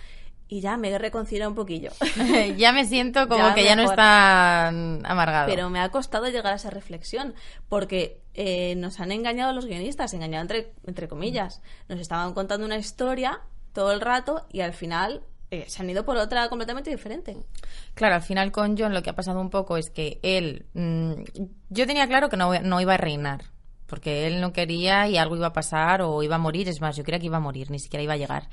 [0.48, 1.90] y ya me he reconciliado un poquillo.
[2.56, 5.46] ya me siento como Ya que ya no está amargado.
[5.46, 7.34] Pero me ha costado llegar a esa reflexión,
[7.68, 11.60] porque eh, nos han engañado los guionistas, engañado entre, entre comillas.
[11.90, 13.40] Nos estaban contando una historia
[13.74, 17.36] todo el rato y al final eh, se han ido por otra completamente diferente.
[17.92, 20.64] Claro, al final con John lo que ha pasado un poco es que él.
[20.72, 21.12] mm,
[21.68, 23.51] yo tenía claro que no, no iba a reinar.
[23.92, 26.66] Porque él no quería y algo iba a pasar o iba a morir.
[26.66, 28.48] Es más, yo creía que iba a morir, ni siquiera iba a llegar.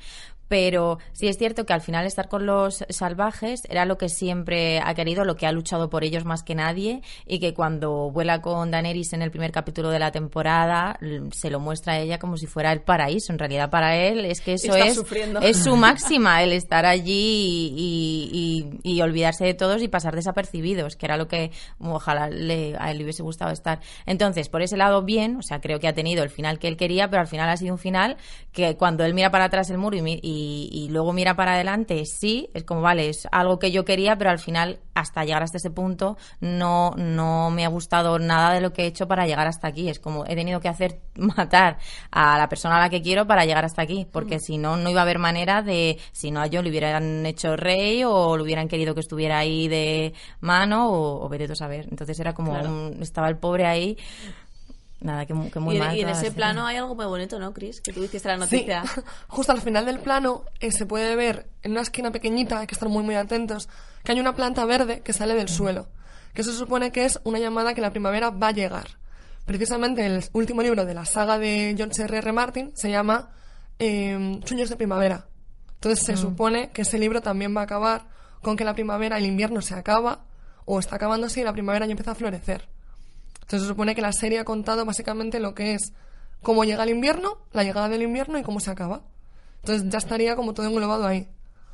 [0.48, 4.80] Pero sí es cierto que al final estar con los salvajes era lo que siempre
[4.80, 7.00] ha querido, lo que ha luchado por ellos más que nadie.
[7.24, 10.98] Y que cuando vuela con Daenerys en el primer capítulo de la temporada,
[11.32, 13.32] se lo muestra a ella como si fuera el paraíso.
[13.32, 15.40] En realidad, para él es que eso Está es, sufriendo.
[15.40, 20.14] es su máxima, el estar allí y, y- y- y olvidarse de todos y pasar
[20.16, 23.78] desapercibidos, que era lo que ojalá le, a él le hubiese gustado estar.
[24.04, 26.68] Entonces, por ese lado, bien, bien, o sea, creo que ha tenido el final que
[26.68, 28.16] él quería, pero al final ha sido un final
[28.52, 32.04] que cuando él mira para atrás el muro y, y- y luego mira para adelante,
[32.06, 35.56] sí, es como, vale, es algo que yo quería, pero al final, hasta llegar hasta
[35.58, 39.46] ese punto, no, no me ha gustado nada de lo que he hecho para llegar
[39.46, 39.88] hasta aquí.
[39.88, 41.78] Es como, he tenido que hacer matar
[42.10, 44.90] a la persona a la que quiero para llegar hasta aquí, porque si no, no
[44.90, 48.42] iba a haber manera de, si no a John le hubieran hecho rey o le
[48.42, 51.86] hubieran querido que estuviera ahí de mano o, o vete tú a saber.
[51.90, 52.68] Entonces era como, Claro.
[52.70, 53.96] un- estaba el pobre ahí,
[55.00, 55.96] nada, que, mu- que muy y, mal.
[55.96, 57.80] y en ese plano hay algo muy bonito, ¿no, Chris?
[57.80, 58.82] Que tú hiciste la Sí, noticia.
[59.28, 62.74] justo al final del plano eh, se puede ver en una esquina pequeñita, hay que
[62.74, 63.68] estar muy muy atentos,
[64.04, 65.88] que hay una planta verde que sale del suelo,
[66.34, 68.98] que eso se supone que es una llamada que la primavera va a llegar.
[69.46, 72.18] Precisamente el último libro de la saga de George R.
[72.18, 72.32] R.
[72.32, 73.30] Martin se llama
[73.78, 75.26] eh, Sueños de primavera.
[75.74, 78.04] Entonces se supone que ese libro también va a acabar
[78.42, 80.20] con que la primavera, el invierno se acaba
[80.66, 82.68] o está acabándose y la primavera ya empieza a florecer.
[83.50, 85.92] Entonces se supone que la serie ha contado básicamente lo que es
[86.40, 89.02] cómo llega el invierno, la llegada del invierno y cómo se acaba.
[89.62, 91.26] Entonces ya estaría como todo englobado ahí.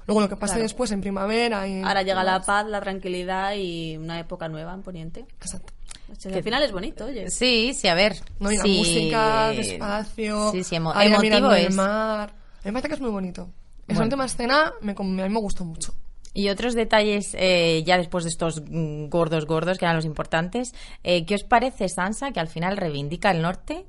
[0.06, 0.62] Luego lo que pase Claro.
[0.62, 1.82] después en primavera y...
[1.82, 5.26] Ahora llega la paz, la tranquilidad y una época nueva en Poniente.
[5.38, 5.74] Exacto.
[6.16, 7.28] Sea, al final es bonito, oye.
[7.30, 8.16] Sí, sí, a ver.
[8.40, 8.78] No, y la sí.
[8.78, 11.74] música, despacio, Sí, sí, emo- emotivo mirando el es.
[11.74, 12.32] mar.
[12.64, 13.42] Me parece que es muy bonito.
[13.42, 14.02] Esa Bueno.
[14.04, 15.92] última escena me, a mí me gustó mucho.
[16.36, 18.60] Y otros detalles, eh, ya después de estos
[19.08, 23.30] gordos gordos, que eran los importantes, eh, ¿qué os parece Sansa, que al final reivindica
[23.30, 23.86] el norte?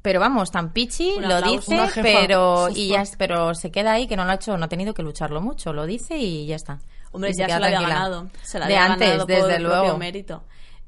[0.00, 4.24] Pero vamos, tan pichi, lo dice, pero y ya, pero se queda ahí, que no
[4.24, 6.78] lo ha hecho, no ha tenido que lucharlo mucho, lo dice y ya está.
[7.10, 8.30] Hombre, Y ya queda se la había ganado.
[8.42, 9.98] Se la de había antes, ganado por desde propio luego.
[9.98, 10.44] mérito.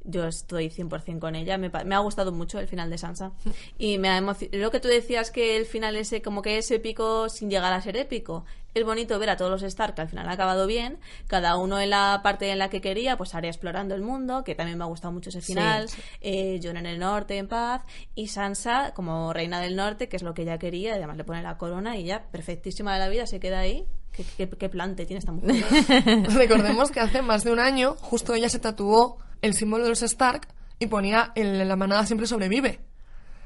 [0.07, 1.57] Yo estoy 100% con ella.
[1.57, 3.31] Me, pa- me ha gustado mucho el final de Sansa.
[3.77, 7.27] Y me ha Lo que tú decías que el final ese, como que es épico
[7.29, 8.45] sin llegar a ser épico.
[8.75, 10.99] Es bonito ver a todos los Stark que al final ha acabado bien.
[11.27, 14.53] Cada uno en la parte en la que quería, pues Arya explorando el mundo, que
[14.53, 15.87] también me ha gustado mucho ese final.
[16.21, 17.81] Eh, Jon en el norte, en paz.
[18.15, 20.91] Y Sansa como reina del norte, que es lo que ella quería.
[20.91, 23.85] Y además le pone la corona y ya, perfectísima de la vida, se queda ahí.
[24.11, 25.55] ¿Qué, qué, qué plante tiene esta mujer?
[26.35, 30.01] Recordemos que hace más de un año justo ella se tatuó el símbolo de los
[30.01, 30.47] Stark
[30.79, 32.79] y ponía el, la manada siempre sobrevive.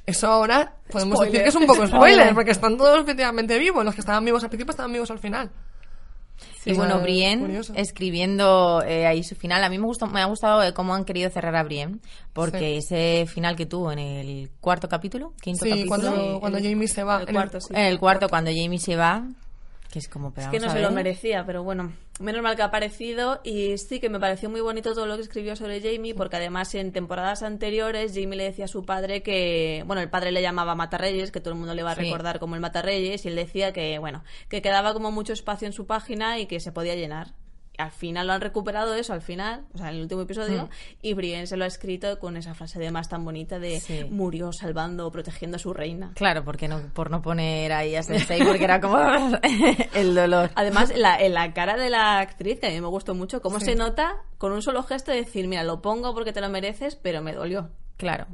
[0.05, 1.31] Eso ahora podemos Spoiler.
[1.33, 3.85] decir que es un poco spoiler, porque están todos efectivamente vivos.
[3.85, 5.51] Los que estaban vivos al principio estaban vivos al final.
[6.65, 7.73] Y O sea, bueno, Brienne curioso.
[7.75, 9.63] escribiendo eh, ahí su final.
[9.63, 11.99] A mí me gustó, me ha gustado eh, cómo han querido cerrar a Brienne,
[12.33, 16.57] porque ese final que tuvo en el cuarto capítulo, quinto Sí, capítulo, cuando, Sí, cuando
[16.59, 17.21] Jamie se va.
[17.21, 17.67] el en cuarto, sí.
[17.71, 19.23] en el cuarto cuando Jamie se va,
[19.91, 22.61] que es como, pero Es que no se lo merecía, pero bueno, menos mal que
[22.61, 26.13] ha aparecido y sí que me pareció muy bonito todo lo que escribió sobre Jamie,
[26.13, 30.31] porque además en temporadas anteriores Jamie le decía a su padre que, bueno, el padre
[30.31, 32.01] le llamaba Matarreyes, que todo el mundo le va a Sí.
[32.01, 35.73] recordar como el Matarreyes, y él decía que, bueno, que quedaba como mucho espacio en
[35.73, 37.33] su página y que se podía llenar.
[37.79, 40.69] Al final lo han recuperado eso, al final, o sea, en el último episodio, Mm.
[41.01, 44.03] y Brienne se lo ha escrito con esa frase de más tan bonita de Sí.
[44.09, 46.11] murió salvando, protegiendo a su reina.
[46.15, 48.97] Claro, porque no, por no poner ahí a Sensei, porque era como
[49.93, 50.51] el dolor.
[50.55, 53.59] Además, la, en la cara de la actriz, que a mí me gustó mucho, cómo
[53.59, 53.67] Sí.
[53.67, 56.95] se nota con un solo gesto de decir, mira, lo pongo porque te lo mereces,
[56.97, 57.69] pero me dolió.
[57.95, 58.27] Claro,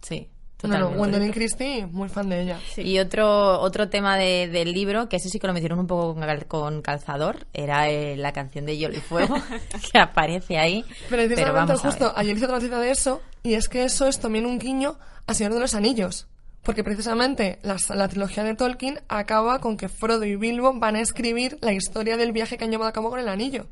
[0.00, 0.30] sí.
[0.62, 0.98] No, no, Totalmente.
[0.98, 2.58] Gwendolyn Christie, muy fan de ella.
[2.78, 6.14] Y otro, otro tema de- del libro, que ese sí que lo metieron un poco
[6.14, 9.36] con, cal- con calzador, era eh, la canción de Hielo y Fuego,
[9.92, 10.82] que aparece ahí.
[11.10, 12.12] Pero Precisamente vamos a justo ver.
[12.16, 15.34] ayer hice otra cita de eso, y es que eso es también un guiño a
[15.34, 16.26] Señor de los Anillos.
[16.62, 21.00] Porque precisamente la, la trilogía de Tolkien acaba con que Frodo y Bilbo van a
[21.00, 23.66] escribir la historia del viaje que han llevado a cabo con el anillo.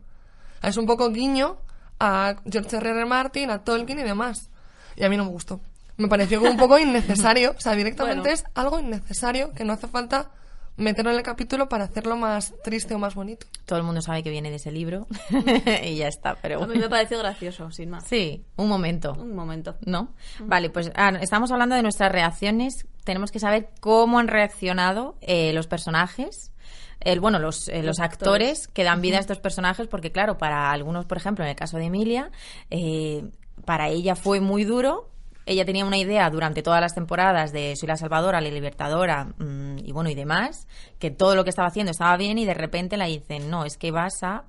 [0.62, 1.57] Es un poco guiño
[1.99, 2.90] a George R.
[2.90, 3.05] R.
[3.07, 4.49] Martin, a Tolkien y demás.
[4.94, 5.61] Y a mí no me gustó.
[5.96, 7.54] Me pareció como un poco innecesario.
[7.57, 8.35] O sea, directamente Bueno.
[8.35, 10.30] es algo innecesario que no hace falta
[10.76, 13.46] meterlo en el capítulo para hacerlo más triste o más bonito.
[13.64, 15.07] Todo el mundo sabe que viene de ese libro
[15.85, 18.04] y ya está, pero A mí me pareció gracioso, sin más.
[18.09, 19.12] Sí, un momento.
[19.12, 19.76] Un momento.
[19.87, 20.09] ¿No?
[20.40, 22.87] Vale, pues ah, estamos hablando de nuestras reacciones.
[23.04, 26.50] Tenemos que saber cómo han reaccionado eh, los personajes.
[26.98, 28.68] El, bueno, los, eh, los Los actores actores.
[28.68, 31.76] que dan vida a estos personajes, porque claro, para algunos, por ejemplo, en el caso
[31.76, 32.30] de Emilia,
[32.70, 33.24] eh,
[33.64, 35.11] para ella fue muy duro.
[35.46, 39.78] Ella tenía una idea durante todas las temporadas de soy la salvadora, la libertadora mm,
[39.85, 40.66] y bueno y demás,
[40.98, 43.76] que todo lo que estaba haciendo estaba bien y de repente la dicen, no, es
[43.76, 44.44] que vas a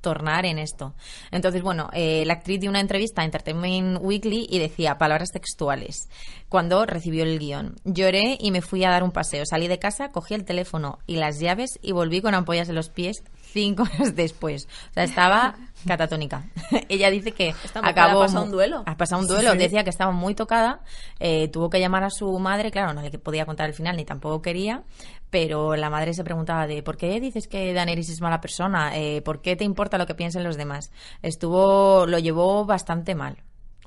[0.00, 0.94] tornar en esto.
[1.30, 6.08] Entonces, bueno, eh, la actriz dio una entrevista a Entertainment Weekly y decía palabras textuales
[6.48, 7.76] cuando recibió el guion.
[7.84, 9.44] Lloré y me fui a dar un paseo.
[9.46, 12.88] Salí de casa, cogí el teléfono y las llaves y volví con ampollas en los
[12.88, 13.22] pies
[13.52, 14.66] cinco horas después.
[14.90, 15.54] O sea, estaba
[15.86, 16.44] catatónica.
[16.88, 18.22] Ella dice que Esta acabó...
[18.22, 18.82] ha pasado un duelo.
[18.86, 19.52] Ha pasado un Sí, duelo.
[19.52, 19.58] sí.
[19.58, 20.80] Decía que estaba muy tocada.
[21.18, 22.70] eh, tuvo que llamar a su madre.
[22.70, 24.82] Claro, no le podía contar el final ni tampoco quería.
[25.30, 28.96] Pero la madre se preguntaba de ¿por qué dices que Daenerys es mala persona?
[28.96, 30.90] Eh, ¿Por qué te importa lo que piensen los demás?
[31.22, 32.04] Estuvo...
[32.06, 33.36] Lo llevó bastante mal,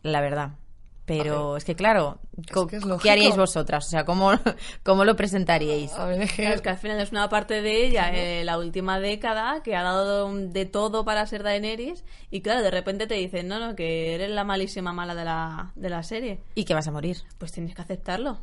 [0.03, 0.51] la verdad.
[1.05, 2.19] Pero es que, claro,
[2.53, 3.85] co- que es ¿qué haríais vosotras?
[3.87, 4.31] O sea, ¿cómo,
[4.83, 5.91] cómo lo presentaríais?
[5.93, 8.43] A ver, es que- Claro, es que al final es una parte de ella, eh,
[8.45, 13.05] la última década, que ha dado de todo para ser Daenerys, y claro, de repente
[13.07, 16.39] te dicen, no, no, que eres la malísima mala de la, de la serie.
[16.55, 17.17] Y que vas a morir.
[17.37, 18.39] Pues tienes que aceptarlo.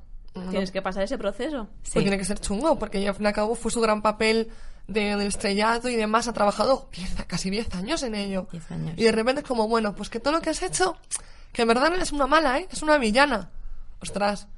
[0.51, 1.67] Tienes que pasar ese proceso.
[1.83, 1.91] Sí.
[1.95, 4.01] Pues tiene que ser chungo, porque ella al fin y al cabo fue su gran
[4.01, 4.49] papel
[4.87, 6.29] de, del estrellato y demás.
[6.29, 8.47] Ha trabajado 10 casi 10 años en ello.
[8.53, 8.95] 10 años.
[8.97, 10.97] Y de repente es como, bueno, pues que todo lo que has hecho,
[11.53, 12.69] que en verdad no es una mala, ¿eh?
[12.71, 13.51] Es una villana.
[14.01, 14.49] Ostras.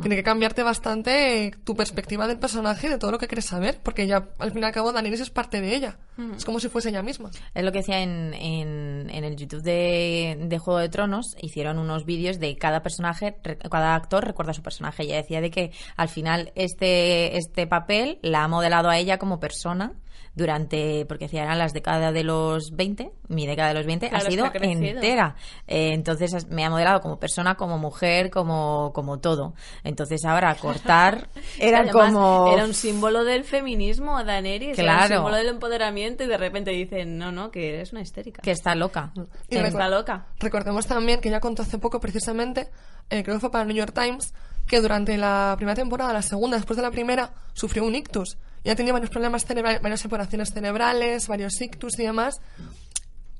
[0.00, 3.44] Tiene que cambiarte bastante eh, tu perspectiva del personaje y de todo lo que quieres
[3.44, 5.98] saber, porque ya al fin y al cabo Daenerys es parte de ella.
[6.34, 7.30] Es como si fuese ella misma.
[7.54, 11.36] Es lo que decía en, en, en el YouTube de, de Juego de Tronos.
[11.40, 13.36] Hicieron unos vídeos de cada personaje,
[13.70, 15.04] cada actor recuerda a su personaje.
[15.04, 19.40] Ella decía de que al final este, este papel la ha modelado a ella como
[19.40, 19.92] persona
[20.34, 24.26] durante, porque decía, eran las décadas de los 20, mi década de los 20 Claro,
[24.26, 25.36] ha sido entera.
[25.66, 29.54] Eh, entonces me ha modelado como persona, como mujer, como, como todo.
[29.84, 32.50] Entonces ahora cortar era Además, como...
[32.52, 34.78] Era un símbolo del feminismo, Daenerys.
[34.78, 35.02] Era Claro.
[35.02, 38.40] un símbolo del empoderamiento, y de repente dicen, no, no, que eres una histérica.
[38.42, 39.12] que está loca.
[39.48, 40.26] Y que está loca.
[40.40, 42.68] Recordemos también que ya contó hace poco precisamente,
[43.10, 44.32] eh, creo que fue para el New York Times,
[44.66, 48.38] que durante la primera temporada, la segunda, después de la primera, sufrió un ictus.
[48.64, 52.40] Ya tenía varios problemas cerebrales, varias separaciones cerebrales, varios ictus y demás.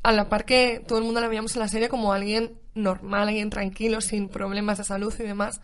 [0.03, 3.29] A la par que todo el mundo la veíamos en la serie como alguien normal,
[3.29, 5.61] alguien tranquilo, sin problemas de salud y demás.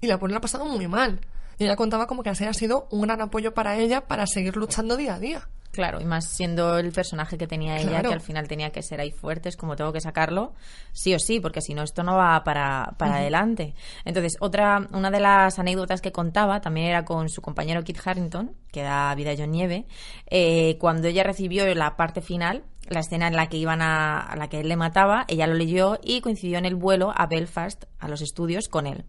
[0.00, 1.20] Y la pobre la ha pasado muy mal.
[1.58, 4.26] Y ella contaba como que la serie ha sido un gran apoyo para ella para
[4.26, 5.48] seguir luchando día a día.
[5.72, 8.10] Claro, y más siendo el personaje que tenía ella, Claro.
[8.10, 10.52] que al final tenía que ser ahí fuerte, es como tengo que sacarlo,
[10.92, 13.74] sí o sí, porque si no esto no va para, para adelante.
[14.04, 18.54] Entonces, otra, una de las anécdotas que contaba también era con su compañero Kit Harrington,
[18.70, 19.86] que da vida a John Nieve,
[20.26, 24.36] eh, cuando ella recibió la parte final, la escena en la que iban a, a
[24.36, 27.84] la que él le mataba, ella lo leyó y coincidió en el vuelo a Belfast,
[27.98, 29.04] a los estudios, con él.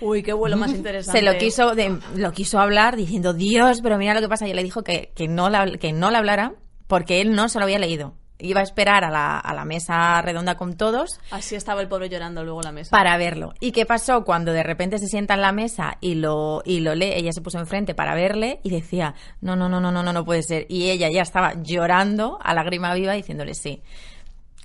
[0.00, 1.18] Uy, qué vuelo más interesante.
[1.20, 4.48] Se lo quiso, de- lo quiso hablar diciendo, Dios, pero mira lo que pasa.
[4.48, 6.54] Y le dijo que, que, no la, que no le hablara
[6.86, 8.14] porque él no se lo había leído.
[8.38, 12.08] Iba a esperar a la, a la mesa redonda con todos Así estaba el pobre
[12.08, 12.90] llorando luego la mesa.
[12.90, 13.52] para verlo.
[13.60, 16.94] ¿Y qué pasó cuando de repente se sienta en la mesa y lo, y lo
[16.94, 17.12] lee?
[17.14, 20.24] Ella se puso enfrente para verle y decía, no, no, no, no, no, no, no
[20.24, 20.66] puede ser.
[20.68, 23.82] Y ella ya estaba llorando a lágrima viva diciéndole sí.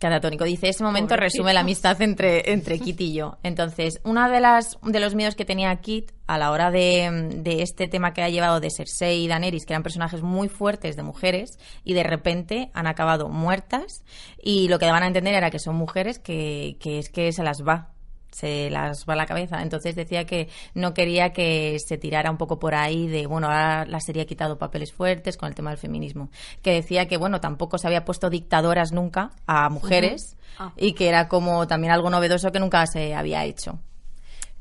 [0.03, 0.43] Catatónico.
[0.43, 1.43] Dice, ese momento Pobrecito.
[1.43, 3.37] resume la amistad entre, entre Kit y yo.
[3.41, 7.61] Entonces, una de las de los miedos que tenía Kit a la hora de, de
[7.61, 11.03] este tema que ha llevado de Cersei y Daenerys, que eran personajes muy fuertes de
[11.03, 14.03] mujeres, y de repente han acabado muertas,
[14.41, 17.43] y lo que daban a entender era que son mujeres que, que es que se
[17.43, 17.92] las va
[18.33, 19.61] se las va la cabeza.
[19.61, 23.85] Entonces decía que no quería que se tirara un poco por ahí de, bueno, ahora
[23.85, 26.29] la serie ha quitado papeles fuertes con el tema del feminismo.
[26.61, 30.71] Que decía que, bueno, tampoco se había puesto dictadoras nunca a mujeres Ah.
[30.77, 33.79] y que era como también algo novedoso que nunca se había hecho.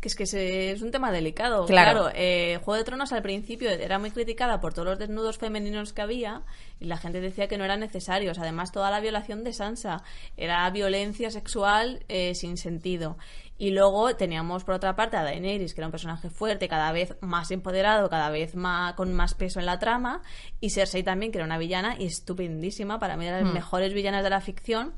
[0.03, 1.65] Que es que es un tema delicado.
[1.67, 1.93] Claro.
[1.93, 5.93] Claro, eh, Juego de Tronos al principio era muy criticada por todos los desnudos femeninos
[5.93, 6.43] que había
[6.81, 8.41] y la gente decía que no eran necesarios.
[8.41, 10.03] Además, toda la violación de Sansa
[10.37, 13.17] era violencia sexual eh, sin sentido.
[13.59, 17.17] Y luego teníamos por otra parte a Daenerys, que era un personaje fuerte, cada vez
[17.21, 20.23] más empoderado, cada vez más, con más peso en la trama.
[20.59, 24.25] Y Cersei también, que era una villana y estupendísima, para mí de las mejores villanas
[24.25, 24.95] de la ficción.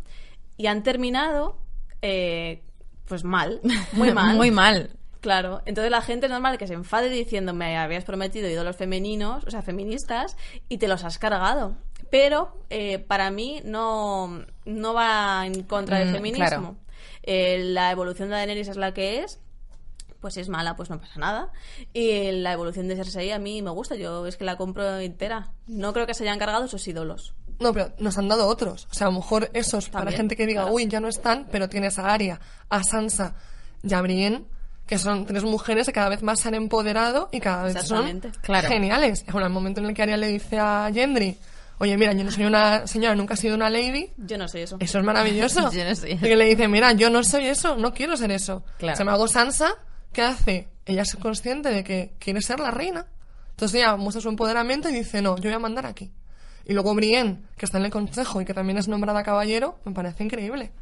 [0.57, 1.59] Y han terminado,
[2.01, 2.63] eh,
[3.07, 3.61] pues mal,
[3.93, 4.37] muy mal.
[4.37, 4.91] Muy mal.
[5.21, 9.43] Claro, entonces la gente es normal que se enfade diciendo me habías prometido ídolos femeninos,
[9.47, 10.37] o sea, feministas,
[10.69, 11.77] y te los has cargado.
[12.11, 16.47] Pero eh, para mí no, no va en contra del Mm, feminismo.
[16.47, 16.77] claro.
[17.23, 19.41] Eh, la evolución de Daenerys es la que es,
[20.21, 21.53] pues es mala, pues no pasa nada.
[21.95, 25.53] Y la evolución de Cersei a mí me gusta, yo es que la compro entera.
[25.67, 27.35] No creo que se hayan cargado esos ídolos.
[27.61, 28.87] No, pero nos han dado otros.
[28.91, 30.75] O sea, a lo mejor esos para gente que diga, claro.
[30.75, 33.35] uy, ya no están, pero tienes a Arya, a Sansa
[33.83, 34.45] y a Brienne,
[34.87, 38.21] que son tres mujeres que cada vez más se han empoderado y cada vez son.
[38.43, 38.69] Claro.
[38.69, 39.25] geniales.
[39.31, 41.37] Bueno, el momento en el que Arya le dice a Gendry,
[41.79, 44.63] oye, mira, yo no soy una señora, nunca he sido una lady, Yo no soy
[44.63, 44.77] eso.
[44.81, 45.71] eso es maravilloso.
[45.73, 48.31] Yo no soy Y que le dice, mira, yo no soy eso, no quiero ser
[48.31, 48.63] eso.
[48.79, 48.97] Claro.
[48.97, 49.75] Se me hago Sansa,
[50.13, 50.69] ¿qué hace?
[50.87, 53.07] Ella es consciente de que quiere ser la reina.
[53.51, 56.11] Entonces ella muestra su empoderamiento y dice, no, yo voy a mandar aquí.
[56.67, 59.93] Y luego Brienne, que está en el consejo y que también es nombrada caballero, me
[59.93, 60.73] parece increíble.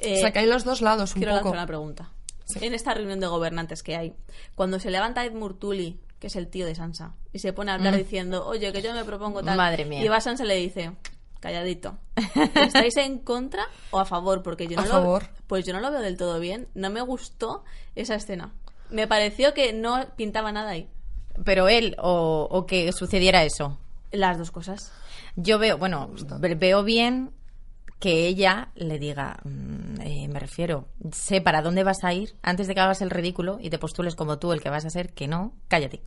[0.00, 1.44] Eh, o sea, que hay los dos lados un Quiero poco.
[1.48, 2.10] lanzar una pregunta.
[2.44, 2.58] Sí.
[2.64, 4.14] En esta reunión de gobernantes que hay,
[4.54, 7.74] cuando se levanta Ed Murtuli, que es el tío de Sansa, y se pone a
[7.74, 9.54] hablar diciendo, oye, que yo me propongo tal.
[9.54, 9.56] Mm.
[9.58, 10.04] Madre mía.
[10.04, 10.92] Y va Sansa y le dice,
[11.40, 11.96] calladito.
[12.54, 14.42] ¿Estáis en contra o a favor?
[14.42, 15.28] Porque yo no A lo favor.
[15.46, 16.68] Pues yo no lo veo del todo bien.
[16.74, 18.52] No me gustó esa escena.
[18.90, 20.88] Me pareció que no pintaba nada ahí.
[21.44, 23.78] Pero él, o, o que sucediera eso.
[24.12, 24.92] Las dos cosas.
[25.36, 27.30] Yo veo, bueno, ve- veo bien
[28.00, 32.66] que ella le diga, mm, eh, me refiero, sé para dónde vas a ir antes
[32.66, 35.12] de que hagas el ridículo y te postules como tú el que vas a ser,
[35.12, 36.02] que no, cállate.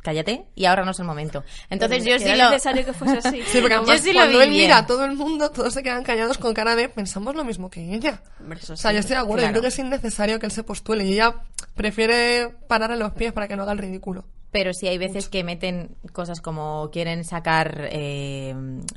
[0.00, 1.42] Cállate y ahora no es el momento.
[1.70, 2.50] Entonces yo sí Era lo...
[2.50, 3.42] necesario que fuese así.
[3.48, 6.04] Sí, porque además sí lo cuando él mira a todo el mundo, todos se quedan
[6.04, 8.22] callados con cara de pensamos lo mismo que ella.
[8.58, 8.94] Eso O sea, sí.
[8.94, 9.48] yo estoy de acuerdo, claro.
[9.48, 11.34] yo creo que es innecesario que él se postule y ella
[11.74, 14.24] prefiere parar en los pies para que no haga el ridículo.
[14.50, 18.54] Pero sí hay veces que meten cosas como quieren sacar eh,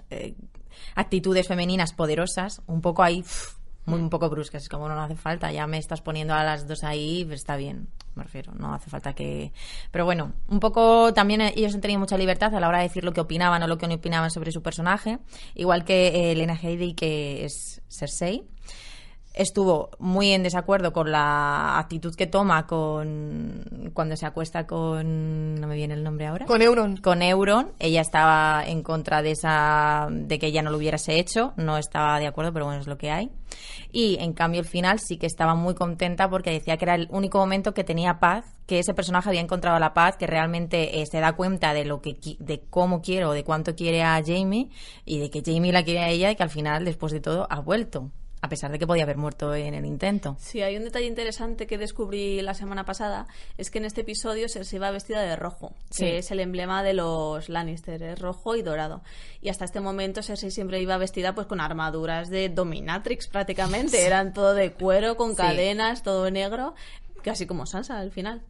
[0.10, 0.36] eh,
[0.96, 4.64] actitudes femeninas poderosas, un poco ahí, uf, muy un poco bruscas.
[4.64, 7.56] Es como no, no hace falta, ya me estás poniendo a las dos ahí, está
[7.58, 9.52] bien, me refiero, no hace falta que...
[9.92, 13.04] Pero bueno, un poco también ellos han tenido mucha libertad a la hora de decir
[13.04, 15.20] lo que opinaban o lo que no opinaban sobre su personaje,
[15.56, 18.46] igual que eh, Lena Headey, que es Cersei
[19.34, 25.68] estuvo muy en desacuerdo con la actitud que toma con cuando se acuesta con no
[25.68, 26.46] me viene el nombre ahora.
[26.46, 26.98] Con Euron.
[26.98, 27.72] con Euron.
[27.80, 31.54] Ella estaba en contra de esa de que ella no lo hubiese hecho.
[31.58, 33.32] No estaba de acuerdo pero bueno es lo que hay.
[33.92, 37.08] Y en cambio el final sí que estaba muy contenta porque decía que era el
[37.12, 41.06] único momento que tenía paz que ese personaje había encontrado la paz que realmente eh,
[41.06, 44.70] se da cuenta de lo que de cómo quiere o de cuánto quiere a Jamie
[45.04, 47.48] y de que Jamie la quiere a ella y que al final después de todo
[47.50, 48.12] ha vuelto
[48.44, 51.68] a pesar de que podía haber muerto en el intento Sí, hay un detalle interesante
[51.68, 53.28] que descubrí la semana pasada,
[53.58, 56.06] es que en este episodio Cersei va vestida de rojo, Sí.
[56.06, 59.02] que es el emblema de los Lannister, es rojo y dorado.
[59.42, 64.34] Y hasta este momento Cersei siempre iba vestida pues con armaduras de dominatrix prácticamente, eran
[64.34, 65.38] todo de cuero, con Sí.
[65.38, 66.74] cadenas, todo negro,
[67.24, 68.42] casi como Sansa al final.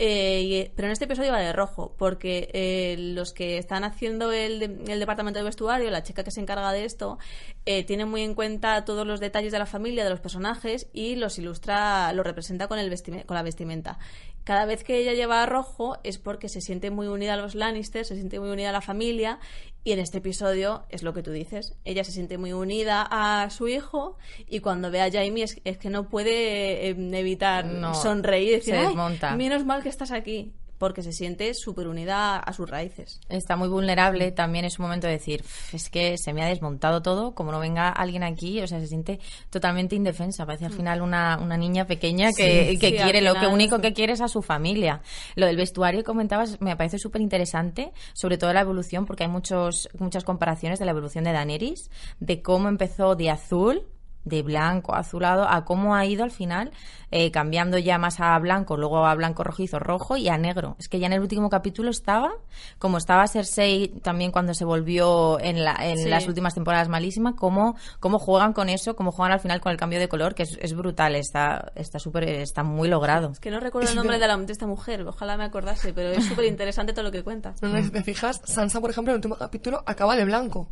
[0.00, 4.30] Eh, y- pero en este episodio va de rojo, porque eh, los que están haciendo
[4.30, 7.18] el, el departamento de vestuario, la chica que se encarga de esto,
[7.66, 11.16] eh, tiene muy en cuenta todos los detalles de la familia, de los personajes y
[11.16, 12.94] los ilustra, los representa con, el
[13.26, 13.98] con la vestimenta.
[14.44, 18.04] Cada vez que ella lleva rojo es porque se siente muy unida a los Lannister,
[18.06, 19.40] se siente muy unida a la familia
[19.88, 21.72] y en este episodio es lo que tú dices.
[21.86, 25.78] Ella se siente muy unida a su hijo y cuando ve a Jaime es, es
[25.78, 29.34] que no puede eh, evitar No, sonreír y decir, "Ay, desmonta".
[29.34, 33.20] menos mal que estás aquí, porque se siente súper unida a sus raíces.
[33.28, 36.46] está muy vulnerable, también es un momento de decir, "Pf, es que se me ha
[36.46, 39.18] desmontado todo, como no venga alguien aquí, o sea, se siente
[39.50, 43.34] totalmente indefensa, parece al final una, una niña pequeña que, Sí, que sí, quiere, lo
[43.34, 45.02] que único que quiere es a su familia.
[45.34, 49.30] Lo del vestuario que comentabas me parece súper interesante, sobre todo la evolución, porque hay
[49.30, 53.82] muchos, muchas comparaciones de la evolución de Daenerys, de cómo empezó de azul,
[54.28, 56.70] de blanco, azulado, a cómo ha ido al final
[57.10, 60.76] eh, cambiando ya más a blanco, luego a blanco rojizo, rojo y a negro.
[60.78, 62.30] Es que ya en el último capítulo estaba,
[62.78, 66.08] como estaba Cersei también cuando se volvió en, la, en Sí.
[66.08, 69.78] las últimas temporadas malísima, cómo, cómo juegan con eso, cómo juegan al final con el
[69.78, 73.30] cambio de color, que es, es brutal, está está súper, está muy logrado.
[73.30, 76.10] Es que no recuerdo el nombre de, la, de esta mujer, ojalá me acordase, pero
[76.10, 77.54] es súper interesante todo lo que cuenta.
[77.62, 80.68] No, no, si te fijas, Sansa, por ejemplo, en el último capítulo acaba de blanco.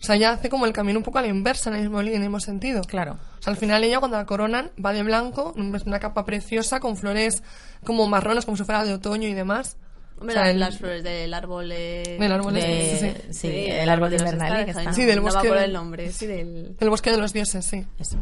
[0.00, 2.00] O sea, ella hace como el camino un poco a la inversa en el mismo,
[2.00, 2.80] en el mismo sentido.
[2.82, 3.18] Claro.
[3.38, 6.80] O sea, al final ella cuando la coronan va de blanco, es una capa preciosa
[6.80, 7.42] con flores
[7.84, 9.76] como marrones, como si fuera de otoño y demás.
[10.18, 11.70] Hombre, O sea, las, el- las flores del árbol...
[11.72, 12.60] eh, Del árbol De-
[12.98, 13.32] sí, sí.
[13.48, 14.92] sí, el árbol de que Stark, está.
[14.92, 16.76] Sí, del no bosque de- el nombre, sí, del...
[16.78, 17.86] El bosque de los dioses, sí.
[17.98, 18.16] Eso.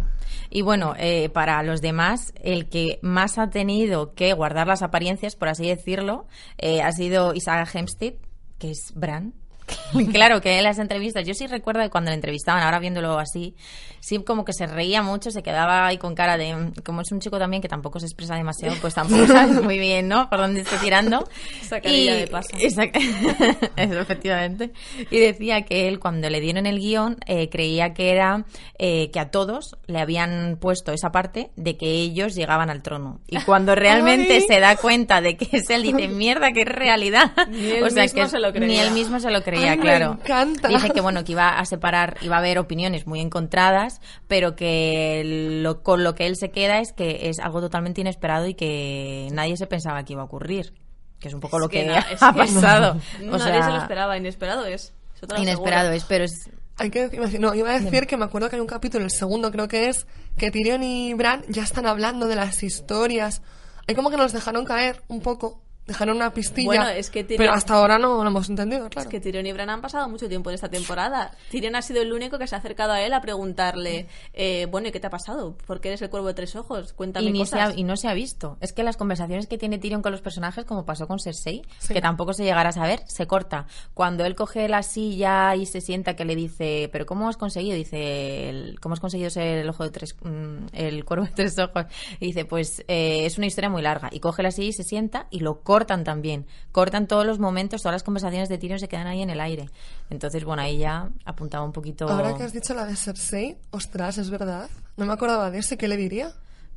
[0.51, 5.35] Y bueno, eh, para los demás, el que más ha tenido que guardar las apariencias,
[5.35, 6.27] por así decirlo,
[6.59, 8.15] eh, ha sido Isaac Hempstead,
[8.59, 9.35] que es Bran.
[10.13, 13.55] claro, que en las entrevistas, yo sí recuerdo que cuando le entrevistaban, ahora viéndolo así,
[14.01, 17.13] sí como que se reía mucho, se quedaba ahí con cara de, mm, como es
[17.13, 20.29] un chico también que tampoco se expresa demasiado, pues tampoco sabes muy bien, ¿no?
[20.31, 21.29] Por dónde esté tirando.
[21.61, 22.31] Esa carilla de.
[22.31, 24.73] Exact- Eso, efectivamente.
[25.11, 28.45] Y decía que él, cuando le dieron el guion, eh, creía que era
[28.79, 33.21] eh, que a todos le habían puesto esa parte de que ellos llegaban al trono.
[33.29, 34.41] Y cuando realmente Ay.
[34.47, 37.33] se da cuenta de que es él, dice, mierda, que es realidad.
[37.51, 38.67] Ni él mismo que se lo creía.
[38.69, 40.13] Ni él mismo se lo creía, Ay, me claro.
[40.21, 40.69] encanta.
[40.69, 45.23] Dice que, bueno, que iba a separar, iba a haber opiniones muy encontradas, pero que
[45.63, 49.29] lo- con lo que él se queda es que es algo totalmente inesperado y que
[49.33, 50.73] nadie se pensaba que iba a ocurrir.
[51.21, 53.01] Que es un poco Es lo que, na- ha que pasado.
[53.31, 54.93] O Nadie se lo esperaba, inesperado es.
[55.37, 56.51] Inesperado es, pero es...
[56.81, 59.11] Hay que decir, no, iba a decir que me acuerdo que hay un capítulo, el
[59.11, 63.43] segundo creo que es, que Tyrion y Bran ya están hablando de las historias.
[63.89, 66.67] Hay como que nos dejaron caer un poco, dejaron una pistilla.
[66.67, 69.09] Bueno, es que Tyrion- Pero hasta ahora no lo hemos entendido, claro.
[69.09, 71.33] Es que Tyrion y Bran han pasado mucho tiempo en esta temporada.
[71.51, 74.89] Tyrion ha sido el único que se ha acercado a él a preguntarle, eh, bueno,
[74.89, 75.57] ¿y qué te ha pasado?
[75.67, 76.93] ¿Por qué eres el cuervo de tres ojos?
[76.93, 77.75] Cuéntame Y, ni se cosas.
[77.75, 78.59] ha, y no se ha visto.
[78.61, 81.95] Es que las conversaciones que tiene Tyrion con los personajes, como pasó con Cersei, Sí.
[81.95, 83.67] que tampoco se llegará a saber, se corta.
[83.95, 87.75] Cuando él coge la silla y se sienta que le dice, ¿pero cómo has conseguido?
[87.77, 91.59] Dice, el- ¿cómo has conseguido ser el ojo de tres, mm, el cuervo de tres
[91.59, 91.87] ojos?
[92.21, 94.11] Y dice, pues eh, es una historia muy larga.
[94.13, 96.47] Y coge la silla y se sienta y lo corta cortan también.
[96.73, 99.71] Cortan todos los momentos, todas las conversaciones de Tyrion se quedan ahí en el aire.
[100.11, 102.09] Entonces, bueno, ahí ya apuntaba un poquito.
[102.09, 104.69] Ahora que has dicho la de Cersei, ostras, es verdad.
[104.97, 106.33] No me acordaba de ese, ¿qué le diría?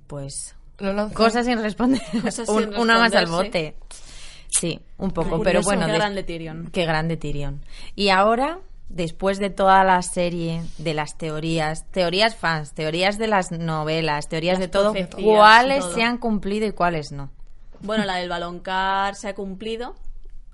[0.08, 0.56] Pues.
[0.80, 1.12] Lo.
[1.14, 2.02] Cosas sin responder.
[2.22, 3.76] Cosas Un- sin una más al bote.
[4.50, 5.86] Sí, un poco, Curioso, pero bueno.
[5.86, 6.70] qué grande Tyrion.
[6.72, 7.62] Qué grande Tyrion.
[7.96, 13.52] Y ahora, después de toda la serie, de las teorías, teorías fans, teorías de las
[13.52, 14.94] novelas, teorías Las de todo,
[15.24, 15.94] ¿cuáles todo.
[15.94, 17.30] se han cumplido y cuáles no?
[17.84, 19.96] Bueno, la del baloncar se ha cumplido,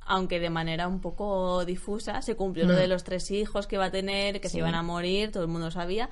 [0.05, 2.21] aunque de manera un poco difusa.
[2.21, 2.77] Se cumplió lo Mm.
[2.77, 5.49] de los tres hijos que va a tener, que se iban a morir, todo el
[5.49, 6.09] mundo sabía.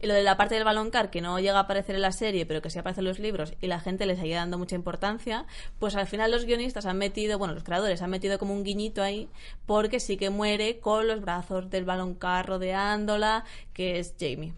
[0.00, 2.46] Y lo de la parte del baloncar, que no llega a aparecer en la serie,
[2.46, 5.44] pero que sí aparece en los libros y la gente le sigue dando mucha importancia,
[5.80, 9.02] pues al final los guionistas han metido, bueno, los creadores han metido como un guiñito
[9.02, 9.28] ahí,
[9.66, 14.52] porque sí que muere con los brazos del baloncar rodeándola, que es Jamie.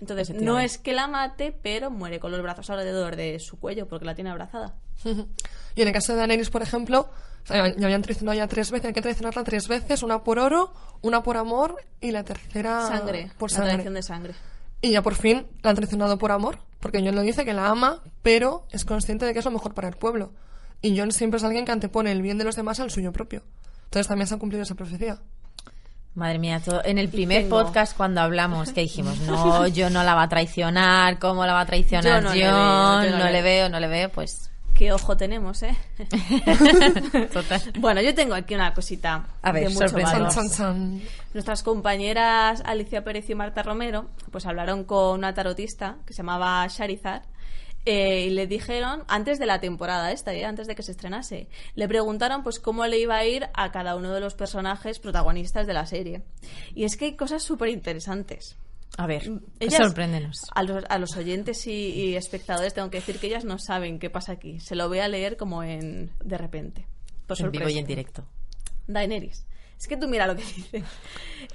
[0.00, 3.86] Entonces, no es que la mate, pero muere con los brazos alrededor de su cuello,
[3.88, 4.74] porque la tiene abrazada.
[5.76, 7.08] Y en el caso de Daenerys, por ejemplo,
[7.48, 10.72] ya habían traicionado ya tres veces, hay que traicionarla tres veces, una por oro,
[11.02, 13.72] una por amor y la tercera Sangre, por la sangre.
[13.72, 14.34] traición de sangre.
[14.80, 17.66] Y ya por fin la han traicionado por amor, porque Jon le dice que la
[17.68, 20.32] ama, pero es consciente de que es lo mejor para el pueblo.
[20.80, 23.42] Y Jon siempre es alguien que antepone el bien de los demás al suyo propio.
[23.86, 25.18] Entonces también se ha cumplido esa profecía.
[26.14, 30.04] Madre mía, todo- en el primer tengo- podcast cuando hablamos, que dijimos, no, yo no
[30.04, 32.22] la va a traicionar, ¿cómo la va a traicionar?
[32.22, 32.38] Yo no Jon?
[32.38, 34.50] le veo, yo no no le le veo, no le veo, pues...
[34.74, 35.76] Qué ojo tenemos, ¿eh?
[37.32, 37.62] Total.
[37.78, 40.32] bueno, yo tengo aquí una cosita A ver, de mucho valor.
[40.32, 41.02] Chan, chan.
[41.32, 46.66] Nuestras compañeras Alicia Pérez y Marta Romero pues hablaron con una tarotista que se llamaba
[46.68, 47.22] Charizard
[47.86, 51.48] eh, y le dijeron, antes de la temporada esta, eh, antes de que se estrenase,
[51.74, 55.66] le preguntaron pues cómo le iba a ir a cada uno de los personajes protagonistas
[55.66, 56.22] de la serie.
[56.74, 58.56] Y es que hay cosas súper interesantes.
[58.96, 59.28] A ver,
[59.58, 60.40] Ellas- sorpréndenos.
[60.54, 63.98] A los, a los oyentes y, y espectadores tengo que decir que ellas no saben
[63.98, 64.60] qué pasa aquí.
[64.60, 66.86] Se lo voy a leer como en de repente.
[67.26, 68.24] Por En vivo y en directo.
[68.86, 69.46] Daenerys.
[69.80, 70.84] Es que tú mira lo que dice.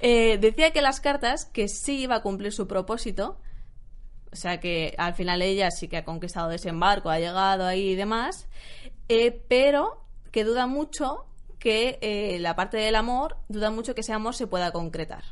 [0.02, 3.38] Eh, decía que las cartas que sí iba a cumplir su propósito.
[4.32, 7.94] O sea que al final ella sí que ha conquistado desembarco, ha llegado ahí y
[7.96, 8.48] demás.
[9.08, 11.24] eh, pero que duda mucho
[11.58, 15.24] que eh, la parte del amor, duda mucho que ese amor se pueda concretar.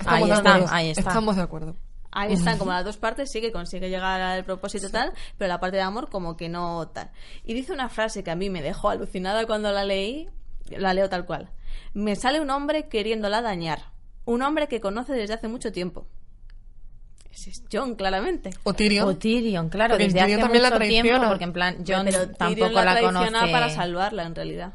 [0.00, 0.74] Estamos Ahí de está, acuerdo.
[0.74, 1.00] ahí está.
[1.00, 1.76] Estamos de acuerdo.
[2.12, 5.60] Ahí están como las dos partes, sí que consigue llegar al propósito tal, pero la
[5.60, 7.10] parte de amor como que no tal.
[7.44, 10.28] Y dice una frase que a mí me dejó alucinada cuando la leí,
[10.70, 11.50] la leo tal cual.
[11.94, 13.92] Me sale un hombre queriéndola dañar,
[14.24, 16.06] un hombre que conoce desde hace mucho tiempo.
[17.32, 18.50] Ese es John, claramente.
[18.64, 19.08] O Tyrion.
[19.08, 21.28] O Tyrion, claro, Porque desde Tyrion hace también la mucho tiempo, traiciona.
[21.28, 23.52] porque en plan, John pero tampoco Tyrion la, la conoce.
[23.52, 24.72] para salvarla, en realidad.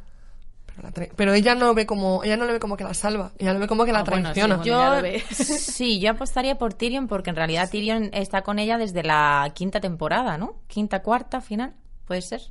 [0.76, 2.94] Pero, la tra- pero ella no ve como ella no le ve como que la
[2.94, 4.56] salva, ella lo ve como que la Ah, bueno, traiciona.
[4.64, 5.02] sí, bueno.
[5.02, 9.80] Yo, sí, apostaría por Tyrion porque en realidad Tyrion está con ella desde la quinta
[9.80, 10.56] temporada, ¿no?
[10.68, 11.74] Quinta, cuarta, final,
[12.06, 12.42] puede ser.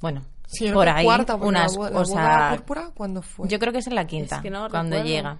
[0.00, 3.48] Bueno, Sí, por ahí, cuarta, unas, la, la o boda sea, púrpura, ¿cuándo fue?
[3.48, 5.04] yo creo que es en la quinta, Es que no cuando recuerdo.
[5.16, 5.38] llega.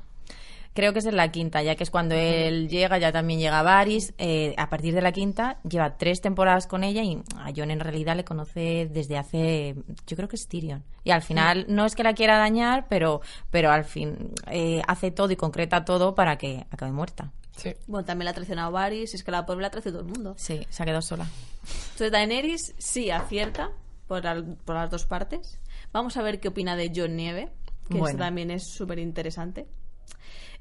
[0.75, 3.63] Creo que es en la quinta, ya que es cuando él llega, ya también llega
[3.63, 4.13] Varys.
[4.19, 7.79] Eh, a partir de la quinta, lleva tres temporadas con ella y a Jon en
[7.79, 9.77] realidad le conoce desde hace.
[10.07, 10.83] Yo creo que es Tyrion.
[11.05, 13.21] Y al final, no es que la quiera dañar, pero,
[13.51, 17.31] pero al fin eh, hace todo y concreta todo para que acabe muerta.
[17.57, 17.73] Sí.
[17.87, 20.35] Bueno, también la ha traicionado Varys, es que la pobre la traicionado todo el mundo.
[20.37, 21.29] Sí, se ha quedado sola.
[21.93, 23.71] Entonces Daenerys sí acierta
[24.09, 25.61] por, al- por las dos partes.
[25.93, 27.53] Vamos a ver qué opina de John Nieve,
[27.89, 28.07] que Bueno.
[28.09, 29.67] esto también es súper interesante.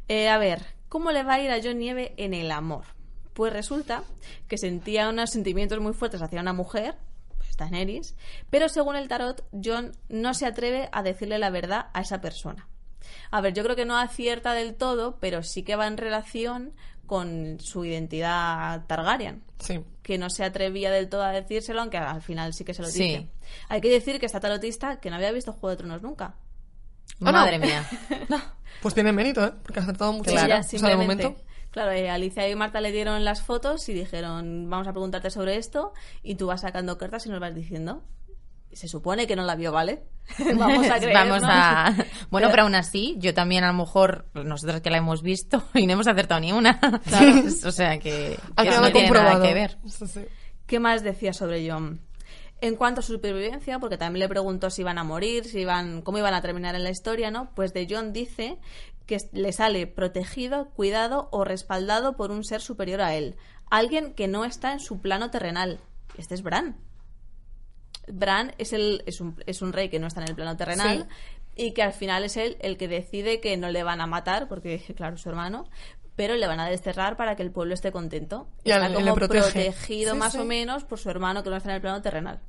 [0.08, 2.86] Eh, a ver, ¿cómo le va a ir a John Nieve en el amor?
[3.34, 4.04] Pues resulta
[4.47, 6.95] que sentía unos sentimientos muy fuertes hacia una mujer,
[7.38, 8.16] pues Daenerys,
[8.49, 12.68] pero según el tarot, John no se atreve a decirle la verdad a esa persona.
[13.32, 16.74] A ver, yo creo que no acierta del todo, pero sí que va en relación
[17.06, 19.84] con su identidad Targaryen Sí.
[20.04, 22.88] que no se atrevía del todo a decírselo, aunque al final sí que se lo
[22.88, 23.04] Sí.
[23.04, 23.28] dice.
[23.68, 26.36] Hay que decir que esta tarotista que no había visto Juego de Tronos nunca.
[27.22, 27.32] Ah, no.
[27.32, 27.86] Madre mía.
[28.82, 29.54] Pues tiene mérito, ¿eh?
[29.64, 30.30] Porque ha acertado mucho.
[30.32, 31.43] Ella o sea, de simplemente- momento.
[31.72, 35.56] Claro, eh, Alicia y Marta le dieron las fotos y dijeron, vamos a preguntarte sobre
[35.56, 38.04] esto y tú vas sacando cartas y nos vas diciendo.
[38.74, 40.04] Se supone que no la vio, ¿vale?
[40.58, 41.41] vamos a creernos.
[41.41, 41.95] Vamos a...
[42.30, 45.88] Bueno, pero aún así, yo también a lo mejor, nosotras que la hemos visto y
[45.88, 46.78] no hemos acertado ni una.
[47.66, 49.78] o sea que, que eso no tiene nada que ver.
[49.88, 50.26] Sí, sí.
[50.68, 52.01] ¿Qué más decía sobre John?
[52.64, 56.01] En cuanto a su supervivencia, porque también le preguntó si iban a morir, si iban,
[56.01, 57.53] cómo iban a terminar en la historia, ¿no?
[57.55, 58.57] Pues de John dice
[59.05, 63.36] que le sale protegido, cuidado o respaldado por un ser superior a él,
[63.70, 65.82] alguien que no está en su plano terrenal.
[66.18, 66.78] Este es Bran.
[68.07, 71.09] Bran es, el, es, un, es un rey que no está en el plano terrenal
[71.57, 74.47] y que al final es él el que decide que no le van a matar,
[74.47, 75.66] porque claro, es su hermano,
[76.16, 78.47] pero le van a desterrar para que el pueblo esté contento.
[78.64, 80.38] Y está como protegido Sí, más sí.
[80.39, 82.39] o menos por su hermano que no está en el plano terrenal.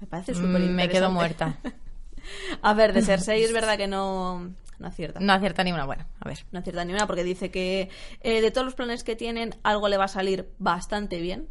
[0.00, 1.56] Me parece súper Mm, Me quedo muerta.
[2.62, 5.20] A ver, de Cersei es verdad que no, no acierta.
[5.20, 6.06] No acierta ni una buena.
[6.20, 6.44] A ver.
[6.50, 7.88] No acierta ni una porque dice que
[8.20, 11.48] eh, de todos los planes que tienen, algo le va a salir bastante bien.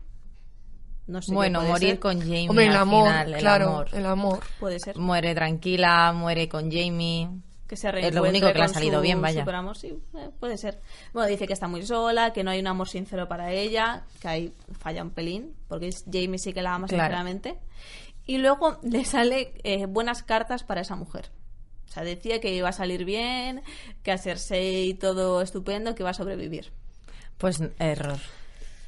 [1.07, 1.99] No sé Bueno, morir ser.
[1.99, 3.87] con Jamie Hombre, el al amor, final, el claro, amor.
[3.93, 4.39] el amor.
[4.59, 4.97] Puede ser.
[4.97, 7.29] Muere tranquila, muere con Jamie.
[7.67, 9.41] Que se Es lo único que le ha salido su bien, vaya.
[9.41, 10.79] superamor, sí, eh, puede ser.
[11.13, 14.27] Bueno, dice que está muy sola, que no hay un amor sincero para ella, que
[14.27, 17.03] ahí falla un pelín, porque Jamie sí que la ama Claro.
[17.05, 17.55] sinceramente.
[18.25, 21.29] Y luego le sale eh, buenas cartas para esa mujer.
[21.87, 23.61] O sea, decía que iba a salir bien,
[24.03, 26.71] que a Cersei todo estupendo, que iba a sobrevivir.
[27.37, 28.17] Pues error.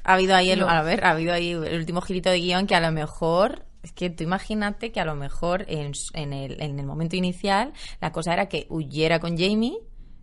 [0.04, 0.68] Ha habido ahí el, No.
[0.68, 3.92] a ver, ha habido ahí el último girito de guion que a lo mejor es
[3.92, 8.10] que tú imagínate que a lo mejor en, en el, en el momento inicial la
[8.10, 9.78] cosa era que huyera con Jamie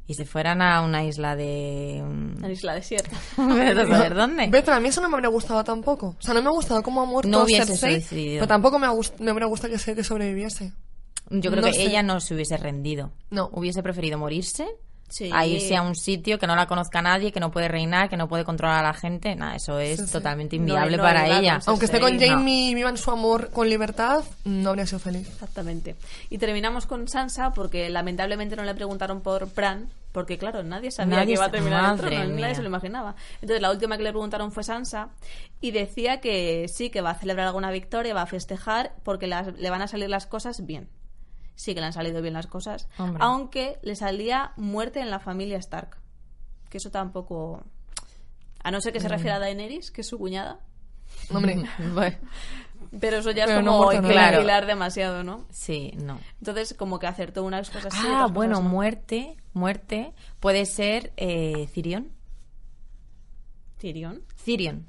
[0.08, 3.18] y se fueran a una isla de mm, En Isla Desierta.
[3.38, 4.44] Vete a saber dónde.
[4.68, 6.16] A mí eso no me habría gustado tampoco.
[6.20, 8.36] O sea, no me ha gustado cómo ha muerto No hubiese Cersei, sucedido.
[8.36, 8.88] pero tampoco me,
[9.20, 10.74] me habría gustado que, se- que sobreviviese.
[11.32, 11.84] Yo creo no que sé.
[11.86, 13.12] ella no se hubiese rendido.
[13.32, 13.50] No.
[13.52, 14.68] Hubiese preferido morirse
[15.08, 15.30] Sí.
[15.34, 18.18] a irse a un sitio que no la conozca nadie, que no puede reinar, que
[18.18, 19.36] no puede controlar a la gente.
[19.36, 20.12] Nada, eso es Sí, sí.
[20.12, 21.60] totalmente inviable no para ella.
[21.68, 22.20] Aunque esté con.
[22.20, 25.28] Jamie y vivan su amor con libertad, no habría sido feliz.
[25.30, 25.96] Exactamente.
[26.30, 31.18] Y terminamos con Sansa porque lamentablemente no le preguntaron por Bran, porque claro, nadie sabía
[31.18, 32.42] Nadie que iba a terminar el trono, mía.
[32.42, 33.16] nadie se lo imaginaba.
[33.36, 35.10] Entonces la última que le preguntaron fue Sansa
[35.62, 39.54] y decía que sí, que va a celebrar alguna victoria, va a festejar porque las-
[39.58, 40.88] le van a salir las cosas bien.
[41.56, 43.24] Sí que le han salido bien las cosas, Hombre.
[43.24, 45.98] aunque le salía muerte en la familia Stark.
[46.70, 47.64] Que eso tampoco...
[48.64, 50.60] A no ser que se refiera a Daenerys, que es su cuñada.
[51.30, 51.64] Hombre,
[53.00, 54.08] Pero eso ya Pero es no como muerto, no.
[54.10, 54.66] Claro.
[54.68, 55.46] demasiado, ¿no?
[55.50, 56.20] sí, no.
[56.40, 58.70] Entonces, como que acertó unas cosas sí, Ah, bueno, cosas no.
[58.70, 60.14] muerte, muerte.
[60.40, 62.12] Puede ser eh, Cirion.
[63.78, 64.24] ¿Tyrion?
[64.38, 64.88] Cirion.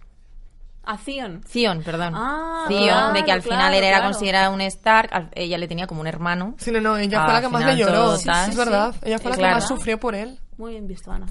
[0.86, 1.42] Ah, Theon.
[1.48, 2.14] Cion, perdón.
[2.16, 4.12] Ah, Cion, claro, de que al claro, final él era claro.
[4.12, 6.54] considerado un Stark, al- ella le tenía como un hermano.
[6.58, 7.92] sí, no, no, ella fue la que más le lloró.
[7.94, 8.44] todo Sí, tal.
[8.44, 8.92] sí, es Sí, verdad.
[8.94, 9.00] sí.
[9.04, 10.38] Ella fue la que más sufrió por él.
[10.56, 11.26] Muy bien visto, Ana.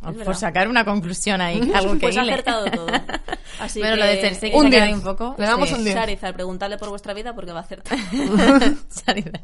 [0.00, 0.34] Por verdad.
[0.34, 2.86] sacar una conclusión ahí, algo que Pues ha acertado todo.
[3.60, 4.00] Así Bueno, que...
[4.00, 5.34] lo de Cersei que Un se ha un poco...
[5.38, 5.74] Le damos sí.
[5.74, 5.96] un diez.
[5.96, 7.98] Charizard, preguntarle por vuestra vida porque va a acertar.
[9.04, 9.40] Charizard.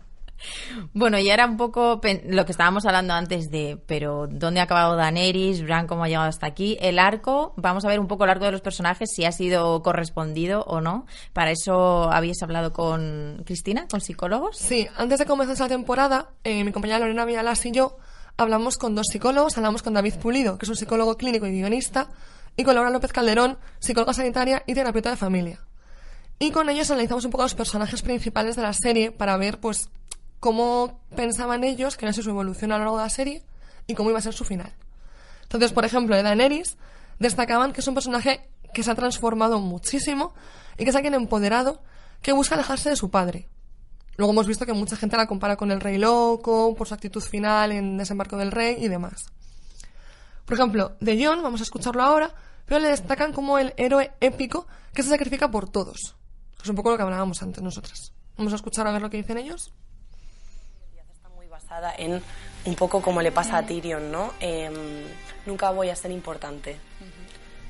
[0.92, 4.97] Bueno, y era un poco lo que estábamos hablando antes de, pero ¿dónde ha acabado
[4.97, 5.62] Daenerys?
[5.62, 6.76] Bran, ¿cómo ha llegado hasta aquí?
[6.80, 9.82] El arco, vamos a ver un poco el arco de los personajes, si ha sido
[9.82, 11.07] correspondido o no.
[11.32, 14.57] Para eso habíais hablado con Cristina, con psicólogos.
[14.57, 17.97] Sí, antes de comenzar esa temporada, eh, mi compañera Lorena Vialas y yo
[18.36, 19.57] hablamos con dos psicólogos.
[19.57, 22.09] Hablamos con David Pulido, que es un psicólogo clínico y guionista,
[22.57, 25.61] y con Laura López Calderón, psicóloga sanitaria y terapeuta de familia.
[26.38, 29.88] Y con ellos analizamos un poco los personajes principales de la serie para ver, pues,
[30.45, 33.42] cómo pensaban ellos que iba a ser su evolución a lo largo de la serie
[33.86, 34.74] y cómo iba a ser su final.
[35.45, 36.76] Entonces, por ejemplo, de Daenerys
[37.18, 40.34] destacaban que es un personaje que se ha transformado muchísimo
[40.76, 41.82] y que es alguien empoderado
[42.20, 43.49] que busca alejarse de su padre.
[44.18, 47.22] Luego hemos visto que mucha gente la compara con el Rey Loco, por su actitud
[47.22, 49.24] final en Desembarco del Rey y demás.
[50.45, 52.34] Por ejemplo, de Jon, vamos a escucharlo ahora,
[52.66, 56.16] pero le destacan como el héroe épico que se sacrifica por todos.
[56.62, 58.12] Es un poco lo que hablábamos antes nosotras.
[58.36, 59.72] Vamos a escuchar a ver lo que dicen ellos.
[61.74, 62.22] Basada en
[62.66, 64.32] un poco como le pasa a Tyrion, ¿no?
[64.40, 65.04] Em,
[65.46, 66.76] nunca voy a ser importante.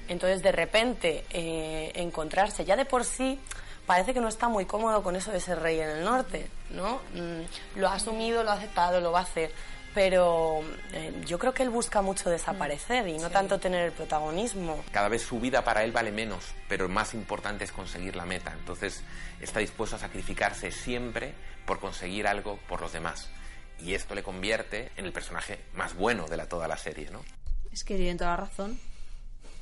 [0.07, 3.41] Entonces, de repente, eh, encontrarse ya de por sí,
[3.87, 7.01] parece que no está muy cómodo con eso de ser rey en el norte, ¿no?
[7.15, 9.51] Mm, lo ha asumido, lo ha aceptado, lo va a hacer.
[9.95, 10.61] Pero
[10.93, 14.85] eh, yo creo que él busca mucho desaparecer y no tanto tener el protagonismo.
[14.91, 18.53] Cada vez su vida para él vale menos, pero más importante es conseguir la meta.
[18.53, 19.03] Entonces
[19.41, 21.33] está dispuesto a sacrificarse siempre
[21.65, 23.31] por conseguir algo por los demás.
[23.81, 27.21] Y esto le convierte en el personaje más bueno de la, toda la serie, ¿no?
[27.73, 28.79] Es que tienen toda la razón.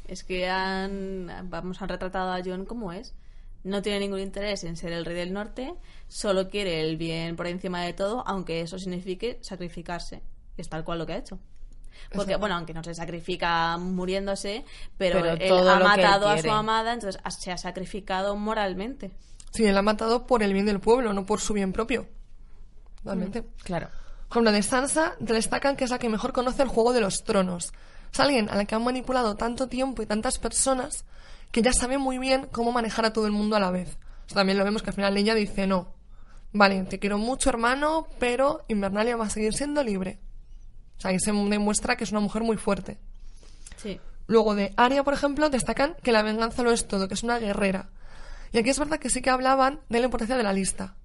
[0.06, 3.14] Es que han, vamos, han retratado a John como es.
[3.64, 5.74] No tiene ningún interés en ser el rey del norte,
[6.08, 10.22] solo quiere el bien por encima de todo, aunque eso signifique sacrificarse.
[10.56, 11.38] Es tal cual lo que ha hecho.
[12.12, 14.64] Porque, bueno, aunque no se sacrifica muriéndose,
[14.98, 19.12] pero, Pero él ha él matado a su amada, entonces se ha sacrificado moralmente.
[19.52, 22.08] Sí, él ha matado por el bien del pueblo, no por su bien propio.
[23.04, 23.44] Realmente.
[23.62, 23.88] Claro.
[24.32, 27.22] Por ejemplo, de Sansa destacan que es la que mejor conoce el juego de los
[27.22, 27.70] tronos.
[28.10, 31.04] Es alguien a la que han manipulado tanto tiempo y tantas personas
[31.50, 33.98] que ya sabe muy bien cómo manejar a todo el mundo a la vez.
[34.24, 35.92] O sea, también lo vemos que al final ella dice no.
[36.54, 40.18] Vale, te quiero mucho, hermano, pero Invernalia va a seguir siendo libre.
[40.96, 42.96] O sea, ahí se demuestra que es una mujer muy fuerte.
[43.76, 44.00] Sí.
[44.28, 47.38] Luego de Aria, por ejemplo, destacan que la venganza lo es todo, que es una
[47.38, 47.90] guerrera.
[48.50, 50.96] Y aquí es verdad que sí que hablaban de la importancia de la lista.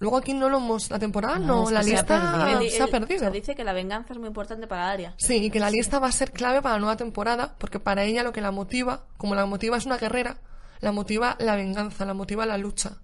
[0.00, 0.90] Luego aquí no lo hemos...
[0.90, 3.16] La temporada no, la se ha lista se ha él- perdido.
[3.16, 5.14] o sea, dice que la venganza es muy importante para Arya.
[5.16, 8.04] Sí, y que la lista va a ser clave para la nueva temporada, porque para
[8.04, 10.38] ella lo que la motiva, como la motiva es una guerrera,
[10.80, 12.98] la motiva la venganza, la motiva la lucha.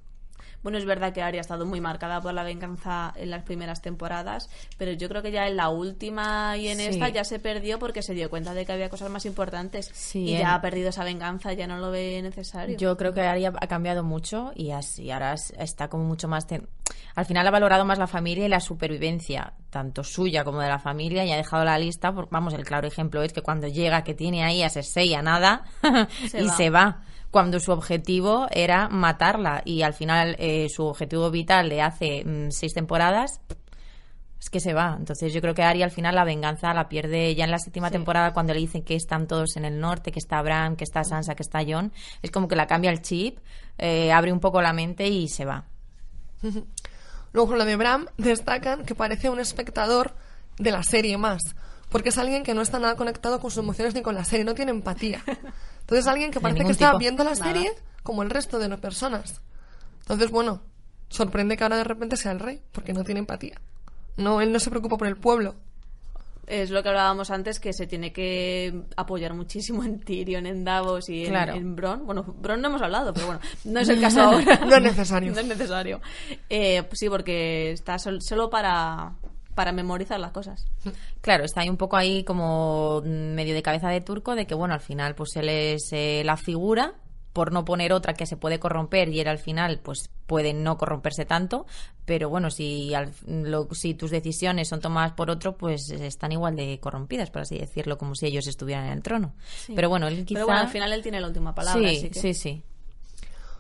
[0.65, 3.81] Bueno, es verdad que Arya ha estado muy marcada por la venganza en las primeras
[3.83, 6.87] temporadas, pero yo creo que ya en la última y en Sí.
[6.87, 10.25] esta ya se perdió porque se dio cuenta de que había cosas más importantes Sí,
[10.25, 12.77] y ya ha perdido esa venganza, ya no lo ve necesario.
[12.79, 16.47] Yo creo que Arya ha cambiado mucho y así ahora es- está como mucho más...
[16.47, 16.67] ten-
[17.15, 20.79] Al final ha valorado más la familia y la supervivencia, tanto suya como de la
[20.81, 22.13] familia, y ha dejado la lista.
[22.13, 25.23] por- vamos, el claro ejemplo es que cuando llega, que tiene ahí a Cersei a
[25.23, 25.63] nada,
[26.31, 26.57] Se y va.
[26.57, 27.03] se va.
[27.35, 32.53] Cuando su objetivo era matarla y al final eh, su objetivo vital de hace mm,
[32.53, 33.41] seis temporadas
[34.39, 34.95] es que se va.
[34.97, 37.91] Entonces yo creo que Arya al final la venganza la pierde ya en la séptima
[37.91, 41.03] temporada cuando le dicen que están todos en el norte, que está Bran, que está
[41.03, 41.93] Sansa, que está Jon.
[42.23, 43.39] Es como que la cambia el chip,
[43.79, 45.65] eh, abre un poco la mente y se va.
[47.33, 50.15] Luego con lo de Bram destacan que parece un espectador
[50.57, 51.43] de la serie más,
[51.89, 54.45] porque es alguien que no está nada conectado con sus emociones ni con la serie,
[54.45, 55.21] no tiene empatía.
[55.85, 56.99] Entonces es alguien que parece que ningún está tipo.
[56.99, 57.45] viendo la Nada.
[57.45, 57.73] serie
[58.03, 59.41] como el resto de las personas.
[60.01, 60.61] Entonces, bueno,
[61.09, 63.61] sorprende que ahora de repente sea el rey, porque no tiene empatía.
[64.17, 65.55] No, él no se preocupa por el pueblo.
[66.47, 71.09] Es lo que hablábamos antes, que se tiene que apoyar muchísimo en Tyrion, en Davos
[71.09, 71.55] y en, Claro.
[71.55, 72.05] en Bron.
[72.05, 74.61] Bueno, Bron no hemos hablado, pero bueno, no es el caso ahora.
[74.67, 75.33] No es necesario.
[75.35, 76.01] no es necesario.
[76.51, 79.15] Eh, pues sí, porque está sol- solo para,
[79.55, 80.67] para memorizar las cosas.
[81.21, 84.75] Claro, está ahí un poco ahí como medio de cabeza de turco de que, bueno,
[84.75, 86.95] al final pues él es eh, la figura
[87.33, 90.79] por no poner otra que se puede corromper y él al final pues puede no
[90.79, 91.67] corromperse tanto,
[92.05, 96.55] pero bueno, si, al- lo- si tus decisiones son tomadas por otro, pues están igual
[96.55, 99.35] de corrompidas, por así decirlo, como si ellos estuvieran en el trono.
[99.75, 100.39] Pero bueno, él quizá...
[100.39, 101.89] Pero bueno, al final él tiene la última palabra.
[101.89, 102.63] sí, así que- sí, sí.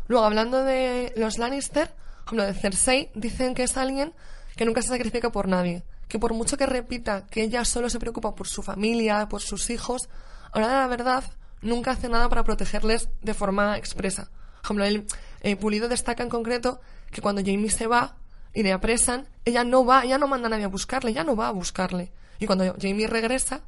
[0.06, 1.90] Luego, hablando de los Lannister,
[2.26, 4.12] como lo de Cersei, dicen que es alguien
[4.56, 5.82] que nunca se sacrifica por nadie.
[6.08, 9.70] Que por mucho que repita que ella solo se preocupa por su familia, por sus
[9.70, 10.08] hijos,
[10.52, 11.24] ahora la verdad
[11.62, 14.30] nunca hace nada para protegerles de forma expresa.
[14.56, 15.06] Por ejemplo, el
[15.40, 16.80] eh, Pulido destaca en concreto
[17.10, 18.16] que cuando Jamie se va
[18.52, 21.36] y le apresan, ella no va, ella no manda a nadie a buscarle, ella no
[21.36, 22.12] va a buscarle.
[22.38, 23.62] Y cuando Jamie regresa,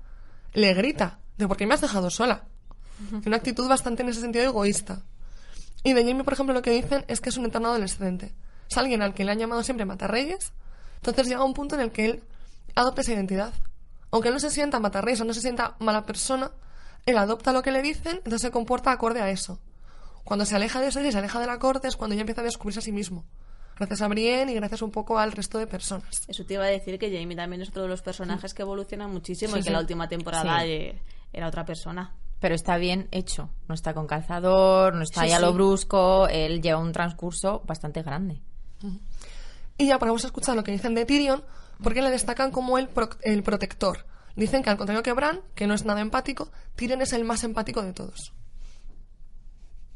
[0.53, 2.45] le grita de ¿por qué me has dejado sola?
[3.27, 5.03] Una actitud bastante en ese sentido egoísta.
[5.85, 8.35] Y de Jamie, por ejemplo, lo que dicen es que es un eterno adolescente.
[8.71, 10.53] Es alguien al que le han llamado siempre Matarreyes.
[11.11, 12.23] Entonces llega un punto en el que él
[12.75, 13.53] adopta esa identidad.
[14.11, 16.51] Aunque él no se sienta Matarreyes o no se sienta mala persona,
[17.07, 19.59] él adopta lo que le dicen, entonces se comporta acorde a eso.
[20.25, 22.41] Cuando se aleja de eso y se aleja de la corte es cuando ya empieza
[22.41, 23.25] a descubrirse a sí mismo.
[23.77, 26.25] Gracias a Brienne y gracias un poco al resto de personas.
[26.27, 29.07] Eso te iba a decir que Jamie también es otro de los personajes que evoluciona
[29.07, 29.71] muchísimo y que sí.
[29.71, 30.69] la última temporada Sí.
[30.71, 31.03] eh,
[31.33, 32.15] era otra persona.
[32.41, 35.55] Pero está bien hecho, no está con calzador, no está Sí, ahí a lo sí.
[35.55, 38.41] brusco, él lleva un transcurso bastante grande.
[39.79, 41.45] Y ya podemos escuchar lo que dicen de Tyrion,
[41.83, 44.07] porque le destacan como el, pro- el protector.
[44.35, 47.45] Dicen que al contrario que Bran, que no es nada empático, Tyrion es el más
[47.45, 48.33] empático de todos.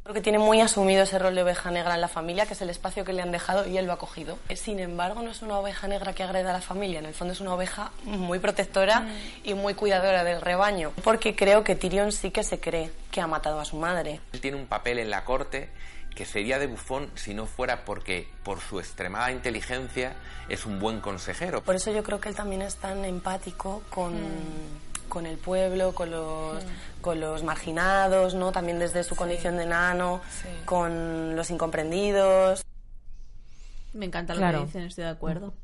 [0.02, 2.62] Creo que tiene muy asumido ese rol de oveja negra en la familia, que es
[2.62, 4.38] el espacio que le han dejado y él lo ha cogido.
[4.56, 7.32] Sin embargo, no es una oveja negra que agreda a la familia, en el fondo
[7.32, 9.06] es una oveja muy protectora
[9.44, 13.26] y muy cuidadora del rebaño, porque creo que Tyrion sí que se cree que ha
[13.26, 14.20] matado a su madre.
[14.32, 15.68] Él tiene un papel en la corte
[16.20, 20.12] que sería de bufón si no fuera porque, por su extremada inteligencia,
[20.50, 21.62] es un buen consejero.
[21.62, 24.12] Por eso yo creo que él también es tan empático con,
[25.08, 26.62] con el pueblo, con los,
[27.00, 28.52] con los marginados, ¿no?
[28.52, 30.20] También desde su condición de nano,
[30.66, 32.66] con los incomprendidos.
[33.94, 34.58] Me encanta lo Claro.
[34.58, 35.54] que dicen, estoy de acuerdo.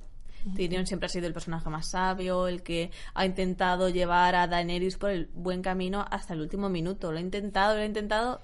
[0.55, 4.97] Tyrion siempre ha sido el personaje más sabio, el que ha intentado llevar a Daenerys
[4.97, 7.13] por el buen camino hasta el último minuto.
[7.13, 8.41] Lo ha intentado, lo ha intentado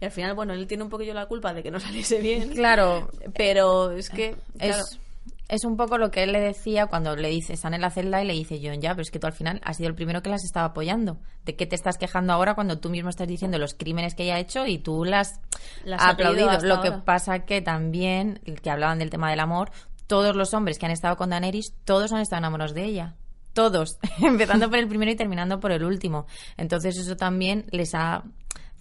[0.00, 2.50] y al final, bueno, él tiene un poquillo la culpa de que no saliese bien.
[2.50, 5.00] Claro, Pero es que claro, es,
[5.48, 8.22] es un poco lo que él le decía cuando le dice, están en la celda
[8.22, 10.22] y le dice John, ya, pero es que tú al final has sido el primero
[10.22, 11.18] que las estaba apoyando.
[11.44, 14.36] ¿De qué te estás quejando ahora cuando tú mismo estás diciendo los crímenes que ella
[14.36, 15.40] ha hecho y tú las
[15.84, 16.50] Las aplaudido?
[16.62, 17.04] Lo que ahora.
[17.04, 19.70] pasa que también, que hablaban del tema del amor,
[20.06, 23.14] todos los hombres que han estado con Daenerys, todos han estado enamorados de ella.
[23.52, 26.26] Todos, empezando por el primero y terminando por el último.
[26.56, 28.22] Entonces eso también les ha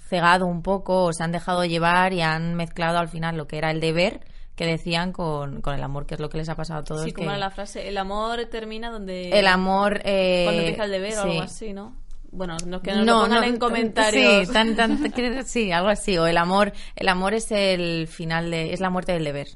[0.10, 3.58] cegado un poco, o se han dejado llevar y han mezclado al final lo que
[3.58, 4.20] era el deber
[4.56, 7.04] que decían con, con el amor, que es lo que les ha pasado a todos.
[7.04, 10.02] sí, como era la frase, el amor termina donde el amor...
[10.06, 11.30] eh, cuando empieza el deber o sí.
[11.30, 11.96] algo así, ¿no?
[12.32, 14.52] Bueno, no, que nos lo pongan en Sí, comentarios.
[14.52, 16.18] tan, tan- que- sí, algo así.
[16.18, 19.48] O el amor, el amor es el final de, es la muerte del deber.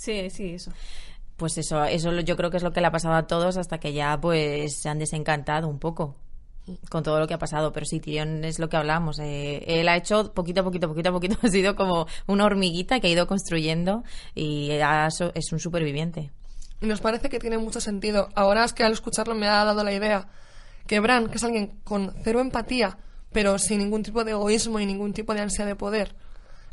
[0.00, 0.70] Sí, sí, eso.
[1.36, 3.56] Pues eso, eso lo- yo creo que es lo que le ha pasado a todos
[3.56, 6.16] hasta que ya pues se han desencantado un poco
[6.90, 7.72] con todo lo que ha pasado.
[7.72, 9.18] Pero sí, Tyrion es lo que hablamos.
[9.18, 13.00] eh, él ha hecho poquito a poquito, poquito a poquito, ha sido como una hormiguita
[13.00, 16.30] que ha ido construyendo y ha- es un superviviente.
[16.82, 18.28] Y nos parece que tiene mucho sentido.
[18.34, 20.28] Ahora es que al escucharlo me ha dado la idea
[20.86, 22.98] que Bran, que es alguien con cero empatía,
[23.32, 26.16] pero sin ningún tipo de egoísmo y ningún tipo de ansia de poder,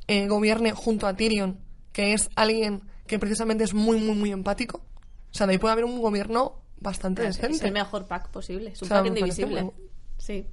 [0.07, 1.59] eh, gobierne junto a Tyrion,
[1.93, 4.77] que es alguien que precisamente es muy, muy, muy empático.
[5.31, 7.65] O sea, de ahí puede haber un gobierno bastante Es decente.
[7.67, 8.71] el mejor pack posible.
[8.71, 9.63] Es un O sea, pack indivisible.
[9.63, 9.73] muy-
[10.17, 10.45] Sí.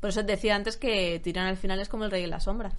[0.00, 2.72] Por eso decía antes que Tyrion al final es como el rey en la sombra.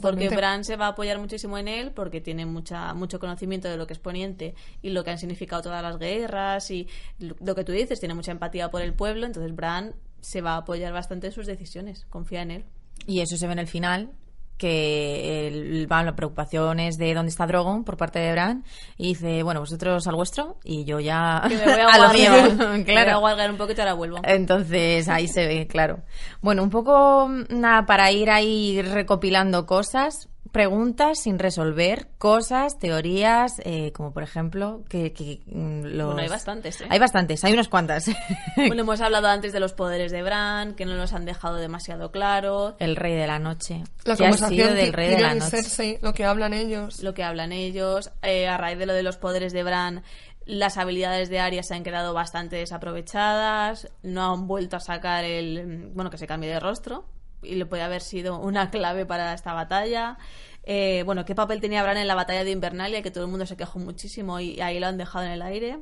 [0.00, 0.28] Porque.
[0.28, 3.86] Bran se va a apoyar muchísimo en él porque tiene mucha mucho conocimiento de lo
[3.86, 6.88] que es Poniente y lo que han significado todas las guerras y
[7.18, 10.54] lo lo que tú dices, tiene mucha empatía por el pueblo, entonces Bran se va
[10.54, 12.64] a apoyar bastante en sus decisiones, confía en él.
[13.06, 14.10] Y eso se ve en el final,
[14.56, 18.64] que el, va, la preocupación es de dónde está Drogon por parte de Bran
[18.96, 22.12] y dice, bueno, vosotros al vuestro y yo ya Que me voy a, a lo
[22.12, 22.32] mío.
[22.56, 23.20] me voy a claro.
[23.20, 24.18] guardar un poquito y ahora vuelvo.
[24.24, 26.02] Entonces ahí se ve, claro.
[26.40, 33.60] Bueno, un poco mm, nada para ir ahí recopilando cosas, preguntas sin resolver, cosas, teorías,
[33.64, 36.06] eh, como por ejemplo que, que, mm, los...
[36.06, 36.86] Bueno, hay bastantes, ¿eh?
[36.88, 38.06] Hay bastantes, hay unas cuantas.
[38.56, 42.12] Bueno, hemos hablado antes de los poderes de Bran, que no los han dejado demasiado
[42.12, 43.82] claro, el rey de la noche.
[44.04, 45.50] La ¿Qué ha sido conversación del rey de la Tyrion y noche?
[45.56, 47.02] Cersei, lo que hablan ellos.
[47.02, 48.12] lo que hablan ellos.
[48.22, 50.04] Eh, a raíz de lo de los poderes de Bran,
[50.46, 53.88] las habilidades de Arya se han quedado bastante desaprovechadas.
[54.02, 55.90] No han vuelto a sacar el.
[55.94, 57.06] Bueno, que se cambie de rostro.
[57.44, 60.18] Y le puede haber sido una clave para esta batalla.
[60.64, 63.02] Eh, bueno, ¿qué papel tenía Bran en la batalla de Invernalia?
[63.02, 65.78] Que todo el mundo se quejó muchísimo y ahí lo han dejado en el aire.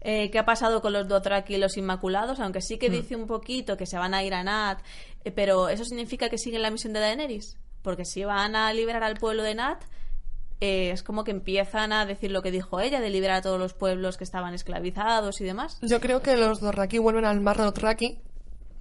[0.00, 2.40] Eh, ¿Qué ha pasado con los Dothraki y los Inmaculados?
[2.40, 4.80] Aunque sí que dice un poquito que se van a ir a Nat,
[5.24, 7.56] eh, pero ¿eso significa que siguen la misión de Daenerys?
[7.82, 9.84] Porque si van a liberar al pueblo de Nat,
[10.60, 13.58] eh, es como que empiezan a decir lo que dijo ella, de liberar a todos
[13.58, 15.78] los pueblos que estaban esclavizados y demás.
[15.82, 18.20] Yo creo que los Dorraki vuelven al Mar Dothraki,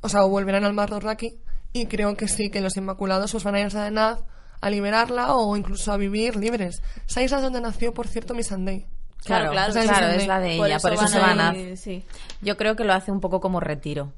[0.01, 1.39] o sea, o volverán al Mar Dothraki,
[1.75, 4.19] y creo que sí, que los Inmaculados pues van a irse a Naz
[4.61, 6.81] a liberarla o incluso a vivir libres.
[7.05, 8.87] Esa isla es donde nació, por cierto, Missandei.
[9.25, 11.75] Claro, Claro, claro, claro, es la de Por ella, por eso van se van a...
[11.75, 12.03] sí.
[12.41, 14.13] Yo creo que lo hace un poco como retiro.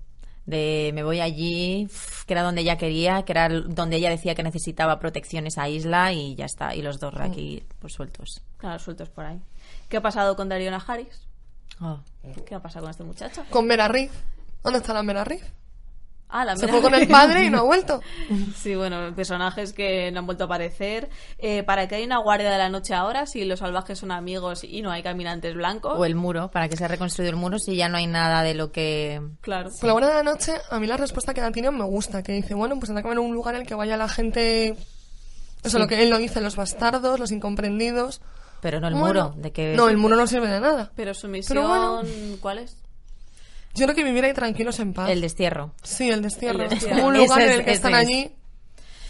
[0.46, 1.90] De me voy allí,
[2.28, 6.14] que era donde ella quería, que era donde ella decía que necesitaba protección esa isla
[6.14, 6.76] y ya está.
[6.76, 8.42] Y los dos aquí pues sueltos.
[8.58, 9.42] Claro, sueltos por ahí.
[9.90, 11.28] ¿Qué ha pasado con Darío Najaris?
[11.82, 12.00] Oh.
[12.46, 13.44] ¿Qué ha pasado con este muchacho?
[13.50, 14.12] Con Merarriz.
[14.64, 15.44] ¿Dónde está la Merarriz?
[16.30, 18.02] Ah, la Se fue con el padre y no ha vuelto.
[18.58, 21.10] Sí, bueno, personajes que no han vuelto a aparecer.
[21.38, 24.64] Eh, ¿Para qué hay una guardia de la noche ahora si los salvajes son amigos
[24.66, 25.94] y no hay caminantes blancos?
[25.98, 28.44] O el muro, para que se ha reconstruido el muro si ya no hay nada
[28.44, 29.22] de lo que...
[29.42, 29.70] Claro.
[29.82, 32.34] La buena de la noche, a mí la respuesta que da Tyrion me gusta, que
[32.34, 34.76] dice, bueno, pues tendrá que haber un lugar en el que vaya la gente...
[35.64, 38.22] Eso, lo que él lo dice, los bastardos, los incomprendidos.
[38.62, 39.76] Pero no el Bueno, muro, de que...
[39.76, 40.92] No, el muro no sirve de nada.
[40.96, 42.02] Pero su misión, Pero bueno.
[42.42, 42.76] ¿cuál es?
[43.78, 45.10] Yo creo que vivir ahí tranquilos en paz.
[45.10, 45.74] El destierro.
[45.84, 46.60] Sí, el destierro.
[46.60, 46.96] El Es destierro.
[46.96, 48.00] como un lugar en el que están es.
[48.00, 48.32] allí.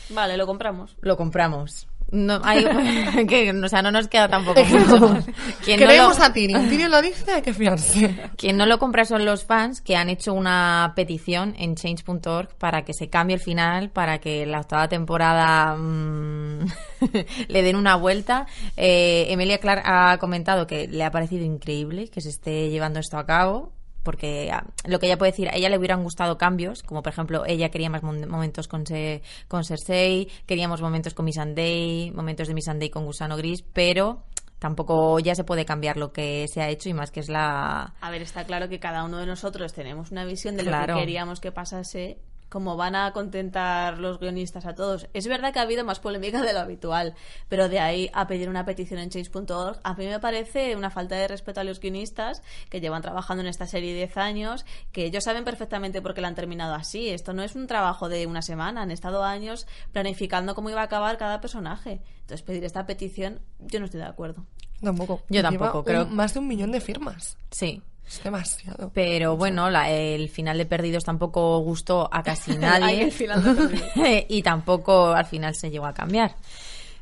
[0.09, 0.95] Vale, lo compramos.
[1.01, 1.87] Lo compramos.
[2.09, 2.63] No, hay,
[3.27, 5.17] que, o sea, no nos queda tampoco mucho.
[5.65, 6.69] Quien no lo- a Tyrion.
[6.69, 8.15] Tyrion lo dice, hay que fiarse.
[8.37, 12.85] Quien no lo compra son los fans que han hecho una petición en change.org para
[12.85, 16.59] que se cambie el final, para que la octava temporada mm,
[17.49, 18.47] le den una vuelta.
[18.77, 23.17] Eh, Emilia Clark ha comentado que le ha parecido increíble que se esté llevando esto
[23.17, 23.73] a cabo.
[24.07, 27.11] Porque ah, lo que ella puede decir, a ella le hubieran gustado cambios, como por
[27.11, 32.53] ejemplo, ella quería más momentos con, Se- con Cersei, queríamos momentos con Missandei, momentos de
[32.53, 34.23] Missandei con Gusano Gris, pero
[34.59, 37.93] tampoco ya se puede cambiar lo que se ha hecho y más que es la,
[37.99, 40.95] A ver, está claro que cada uno de nosotros tenemos una visión de lo Claro.
[40.95, 42.17] que queríamos que pasase,
[42.49, 45.07] como van a contentar los guionistas a todos.
[45.13, 47.13] Es verdad que ha habido más polémica de lo habitual,
[47.49, 51.15] pero de ahí a pedir una petición en change.org, a mí me parece una falta
[51.15, 55.23] de respeto a los guionistas que llevan trabajando en esta serie 10 años, que ellos
[55.23, 57.09] saben perfectamente por qué la han terminado así.
[57.09, 60.85] Esto no es un trabajo de una semana, han estado años planificando cómo iba a
[60.85, 62.01] acabar cada personaje.
[62.21, 64.45] Entonces, pedir esta petición, yo no estoy de acuerdo.
[64.81, 65.21] Tampoco.
[65.29, 67.37] Yo Lleva tampoco, un- creo- más de un millón de firmas.
[67.51, 67.81] Sí.
[68.07, 68.89] Es demasiado.
[68.93, 73.03] Pero bueno, la- el final de Perdidos tampoco gustó a casi nadie.
[73.03, 76.35] el final de y tampoco al final se llegó a cambiar.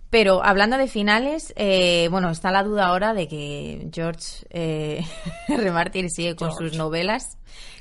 [0.10, 5.06] Pero hablando de finales, eh, bueno, está la duda ahora de que George eh,
[5.48, 5.72] R.
[5.72, 7.38] Martin sigue con sus novelas.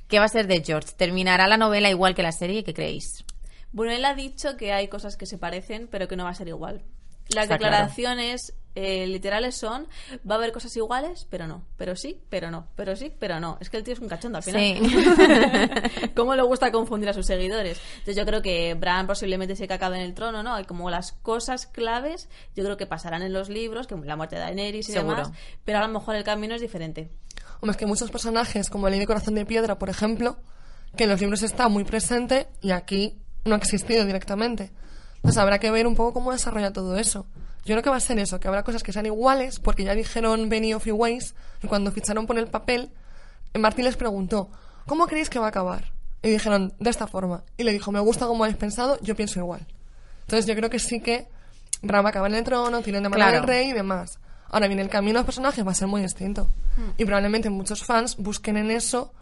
[0.09, 0.91] ¿Qué va a ser de George?
[0.97, 2.63] ¿Terminará la novela igual que la serie?
[2.65, 3.25] ¿Qué creéis?
[3.73, 6.35] Bueno, él ha dicho que hay cosas que se parecen, pero que no va a
[6.35, 6.83] ser igual.
[7.29, 7.77] Las Está claro.
[8.75, 9.87] Eh, literales son,
[10.29, 13.57] va a haber cosas iguales, pero no, pero sí, pero no, pero sí, pero no.
[13.61, 14.61] Es que el tío es un cachondo al final.
[14.61, 16.09] Sí.
[16.17, 17.81] ¿Cómo le gusta confundir a sus seguidores?
[17.93, 20.59] Entonces yo creo que Bran posiblemente se que acabe en el trono, ¿no?
[20.59, 24.37] Y como las cosas claves, yo creo que pasarán en los libros, como la muerte
[24.37, 25.17] de Daenerys y Seguro.
[25.17, 25.33] demás,
[25.65, 27.11] pero a lo mejor el camino es diferente.
[27.61, 30.37] Hombre, es que muchos personajes, como Lady Corazón de Piedra, por ejemplo,
[30.97, 34.73] que en los libros está muy presente y aquí no ha existido directamente.
[35.17, 37.27] Entonces habrá que ver un poco cómo desarrolla todo eso.
[37.65, 39.95] Yo creo que va a ser eso, que habrá cosas que sean iguales, porque ya
[39.95, 42.91] dijeron Benny of Ways, que cuando ficharon por el papel,
[43.59, 44.51] Martín les preguntó,
[44.87, 45.93] ¿cómo creéis que va a acabar?
[46.23, 47.43] Y dijeron, de esta forma.
[47.57, 49.67] Y le dijo, me gusta cómo habéis pensado, yo pienso igual.
[50.23, 51.27] Entonces yo creo que sí que
[51.83, 53.39] Bran va a acabar en el trono, tienen de mano Claro.
[53.41, 54.19] del rey y demás.
[54.51, 56.45] Ahora bien, el camino de los personajes va a ser muy distinto.
[56.77, 56.91] Hmm.
[56.97, 59.13] Y probablemente muchos fans busquen en eso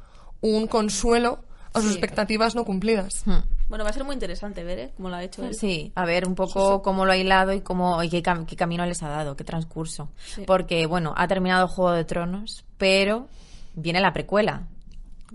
[0.40, 1.96] un consuelo a sus Sí.
[1.98, 3.22] expectativas no cumplidas.
[3.24, 3.38] Hmm.
[3.72, 4.92] Bueno, va a ser muy interesante ver, ¿eh?
[4.98, 5.54] Cómo lo ha hecho él.
[5.54, 8.54] Sí, a ver un poco cómo lo ha hilado y cómo y qué, cam- qué
[8.54, 10.10] camino les ha dado, qué transcurso.
[10.26, 10.42] Sí.
[10.46, 13.28] Porque, bueno, ha terminado Juego de Tronos, pero
[13.72, 14.64] viene la precuela,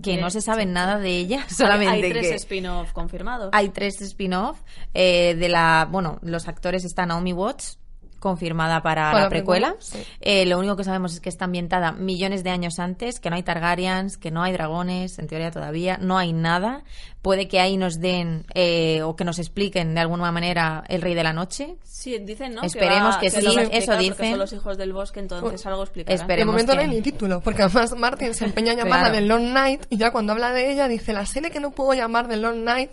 [0.00, 3.50] que Bien, no se sabe nada de ella, Hay- solamente Hay tres que spin-off confirmados.
[3.52, 4.60] hay tres spin-off
[4.94, 7.80] eh, de la, bueno, los actores está Naomi Watts
[8.18, 9.74] confirmada para, la la precuela.
[9.74, 10.12] precuela, sí.
[10.20, 13.36] Eh, lo único que sabemos es que está ambientada millones de años antes, que no
[13.36, 16.82] hay Targaryens, que no hay dragones, en teoría todavía, no hay nada.
[17.22, 21.14] Puede que ahí nos den eh, o que nos expliquen de alguna manera el Rey
[21.14, 21.76] de la Noche.
[21.82, 22.62] Sí, dicen, ¿no?
[22.62, 24.30] Esperemos va- que lo sí, a eso dicen.
[24.30, 26.16] son los hijos del bosque, entonces algo explicarán.
[26.16, 29.10] De Esperemos momento no que- hay ni título, porque además Martin se empeña en llamarla
[29.10, 29.14] Claro.
[29.16, 31.92] The Long Night y ya cuando habla de ella dice la serie que no puedo
[31.94, 32.92] llamar The Long Night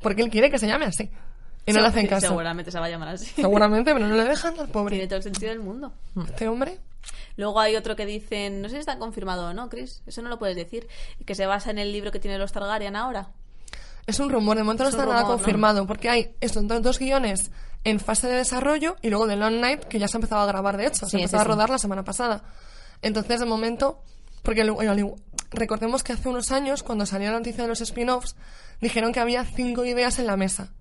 [0.00, 1.10] porque él quiere que se llame así.
[1.66, 2.26] Y no le hacen caso.
[2.28, 3.26] Seguramente se va a llamar así.
[3.36, 5.06] Seguramente, pero no le dejan al Tiene pobre.
[5.06, 5.92] todo el sentido del mundo.
[6.26, 6.78] Este hombre.
[7.36, 10.28] Luego hay otro que dicen, no sé si está confirmado o no, Chris, eso no
[10.28, 10.86] lo puedes decir,
[11.24, 13.28] que se basa en el libro que tiene los Targaryen ahora.
[14.06, 15.36] Es un rumor, de momento no está nada rumor, ¿no?
[15.38, 17.50] confirmado, porque hay estos do- dos guiones
[17.84, 20.46] en fase de desarrollo y luego The Long Night, que ya se ha empezado a
[20.46, 21.46] grabar, de hecho, Sí, se empezó a sí.
[21.48, 22.42] rodar la semana pasada.
[23.00, 24.00] Entonces, de momento,
[24.42, 24.62] porque
[25.50, 28.36] recordemos que hace unos años, cuando salió la noticia de los spin-offs,
[28.80, 30.72] dijeron que había cinco ideas en la mesa.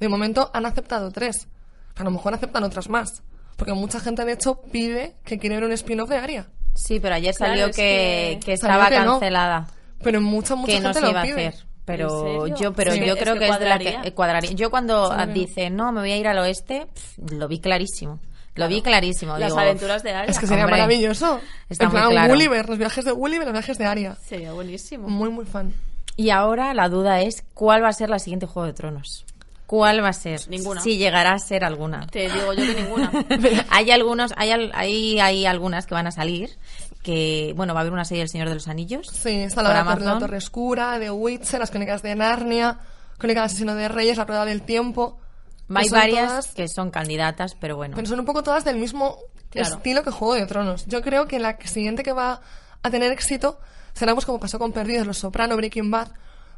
[0.00, 1.48] De momento han aceptado tres.
[1.96, 3.22] A lo mejor aceptan otras más.
[3.56, 6.46] Porque mucha gente, de hecho, pide que quiere ver un spin-off de Aria.
[6.74, 9.12] Sí, pero ayer Claro, salió es que, que- que Salió estaba que no.
[9.12, 9.66] cancelada.
[10.02, 11.54] Pero mucha, mucha que no se lo iba a hacer.
[11.84, 14.52] Pero yo, pero Sí, yo es creo que que, es de la que eh, cuadraría.
[14.52, 15.32] Yo cuando Sí.
[15.32, 16.86] dice no, me voy a ir al oeste,
[17.30, 18.20] lo vi clarísimo.
[18.54, 19.38] Lo vi clarísimo.
[19.38, 20.30] Las digo, aventuras de Arya.
[20.30, 21.40] Es que sería Hombre, maravilloso.
[21.68, 22.28] está en muy plan, claro.
[22.34, 24.16] Gulliver, los viajes de Gulliver, los viajes de Aria.
[24.24, 25.08] Sería buenísimo.
[25.08, 25.72] Muy, muy fan.
[26.16, 29.24] Y ahora la duda es cuál va a ser la siguiente Juego de Tronos.
[29.68, 30.40] ¿Cuál va a ser?
[30.48, 30.80] Ninguna.
[30.80, 32.06] Si llegará a ser alguna.
[32.08, 33.12] Te digo yo que ninguna.
[33.70, 36.56] hay algunos, hay, al- hay, hay algunas que van a salir.
[37.02, 39.06] Que, bueno, va a haber una serie del Señor de los Anillos.
[39.06, 40.18] Sí, está la, la, Torre- la.
[40.18, 42.78] Torre Oscura, The Witcher, las Crónicas de Narnia,
[43.18, 45.20] Crónica del Asesino de Reyes, La Rueda del Tiempo.
[45.68, 47.94] que Hay son varias todas- que son candidatas, pero bueno.
[47.94, 49.18] pero son un poco todas del mismo
[49.50, 49.76] Claro.
[49.76, 50.86] estilo que Juego de Tronos.
[50.86, 52.40] Yo creo que la siguiente que va
[52.82, 53.58] a tener éxito
[53.94, 56.08] será pues como pasó con Perdidos, Los Soprano, Breaking Bad.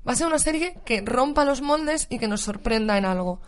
[0.07, 3.41] Va a ser una serie que rompa los moldes y que nos sorprenda en algo.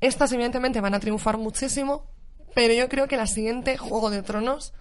[0.00, 2.06] Estas evidentemente van a triunfar muchísimo,
[2.54, 4.72] pero yo creo que la siguiente Juego de Tronos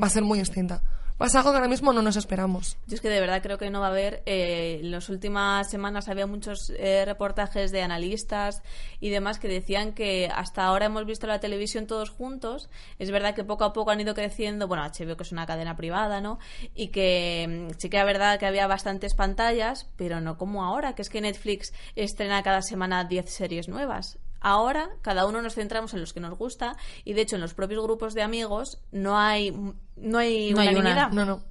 [0.00, 0.82] va a ser muy distinta.
[1.20, 2.78] Va a ser algo que ahora mismo no nos esperamos.
[2.86, 4.22] Yo es que de verdad creo que no va a haber.
[4.24, 8.62] eh, en las últimas semanas había muchos eh, reportajes de analistas
[9.00, 12.70] y demás que decían que hasta ahora hemos visto la televisión todos juntos.
[12.98, 14.66] Es verdad que poco a poco han ido creciendo.
[14.66, 16.38] Bueno, HBO que es una cadena privada, ¿no?
[16.74, 20.94] Y que mm, sí que es verdad que había bastantes pantallas, pero no como ahora,
[20.94, 24.18] que es que Netflix estrena cada semana 10 series nuevas.
[24.40, 27.54] Ahora cada uno nos centramos en los que nos gusta y de hecho en los
[27.54, 29.50] propios grupos de amigos no hay
[29.96, 30.80] no hay No hay una.
[30.80, 31.12] unanimidad.
[31.12, 31.50] No, no.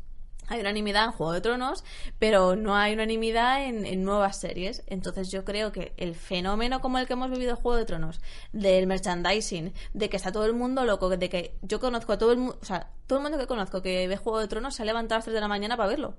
[0.51, 1.83] Hay unanimidad en Juego de Tronos,
[2.17, 4.81] pero no hay unanimidad en, en nuevas series.
[4.87, 8.19] Entonces yo creo que el fenómeno como el que hemos vivido en Juego de Tronos,
[8.51, 12.31] del merchandising, de que está todo el mundo loco, de que yo conozco a todo
[12.31, 14.81] el mundo, o sea, todo el mundo que conozco que ve Juego de Tronos se
[14.81, 16.15] ha levantado a las 3 de la mañana para verlo.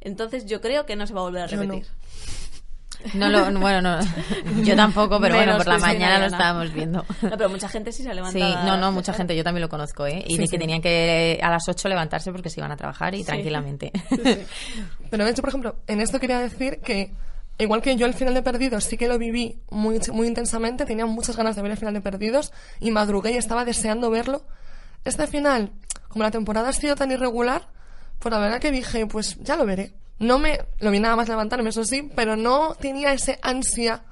[0.00, 1.62] Entonces yo creo que no se va a volver a no.
[1.62, 1.86] repetir.
[3.14, 3.98] No lo, bueno, no,
[4.62, 7.04] yo tampoco, pero bueno, por la mañana lo estábamos viendo.
[7.22, 9.68] No, pero mucha gente sí se ha Sí, no, no, mucha gente, yo también lo
[9.68, 10.24] conozco, ¿eh?
[10.26, 10.50] Y Sí, de sí.
[10.50, 13.92] que tenían que a las 8 levantarse porque se iban a trabajar y tranquilamente.
[15.10, 17.12] Pero de hecho, por ejemplo, en esto quería decir que,
[17.58, 21.06] igual que yo el final de Perdidos sí que lo viví muy, muy intensamente, tenía
[21.06, 24.44] muchas ganas de ver el final de Perdidos y madrugué y estaba deseando verlo.
[25.04, 25.72] Este final,
[26.08, 27.68] como la temporada ha sido tan irregular,
[28.18, 29.92] pues la verdad que dije, pues ya lo veré.
[30.18, 34.02] No me, lo vi nada más levantarme, eso sí, pero no tenía ese ansia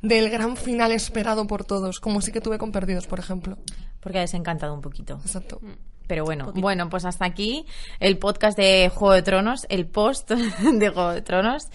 [0.00, 3.58] del gran final esperado por todos, como sí que tuve con Perdidos, por ejemplo.
[4.00, 5.20] Porque ha desencantado un poquito.
[5.24, 5.60] Exacto.
[6.06, 7.66] Pero bueno, bueno, pues hasta aquí
[8.00, 10.30] el podcast de Juego de Tronos, el post
[10.72, 11.68] de Juego de Tronos.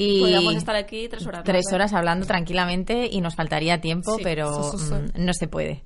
[0.00, 1.40] Y Podríamos estar aquí tres horas.
[1.40, 1.74] más, tres ¿eh?
[1.74, 4.94] horas hablando tranquilamente y nos faltaría tiempo, Sí, pero sí, sí, sí.
[4.94, 5.82] mm, no se puede.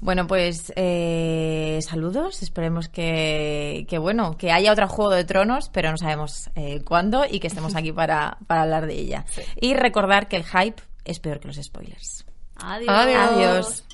[0.00, 2.42] Bueno, pues eh, saludos.
[2.42, 7.24] Esperemos que, que, bueno, que haya otro Juego de Tronos, pero no sabemos eh, cuándo
[7.30, 9.24] y que estemos aquí para, para hablar de ella.
[9.60, 12.24] Y recordar que el hype es peor que los spoilers.
[12.56, 12.88] Adiós.
[12.88, 13.30] Adiós.
[13.32, 13.84] Adiós.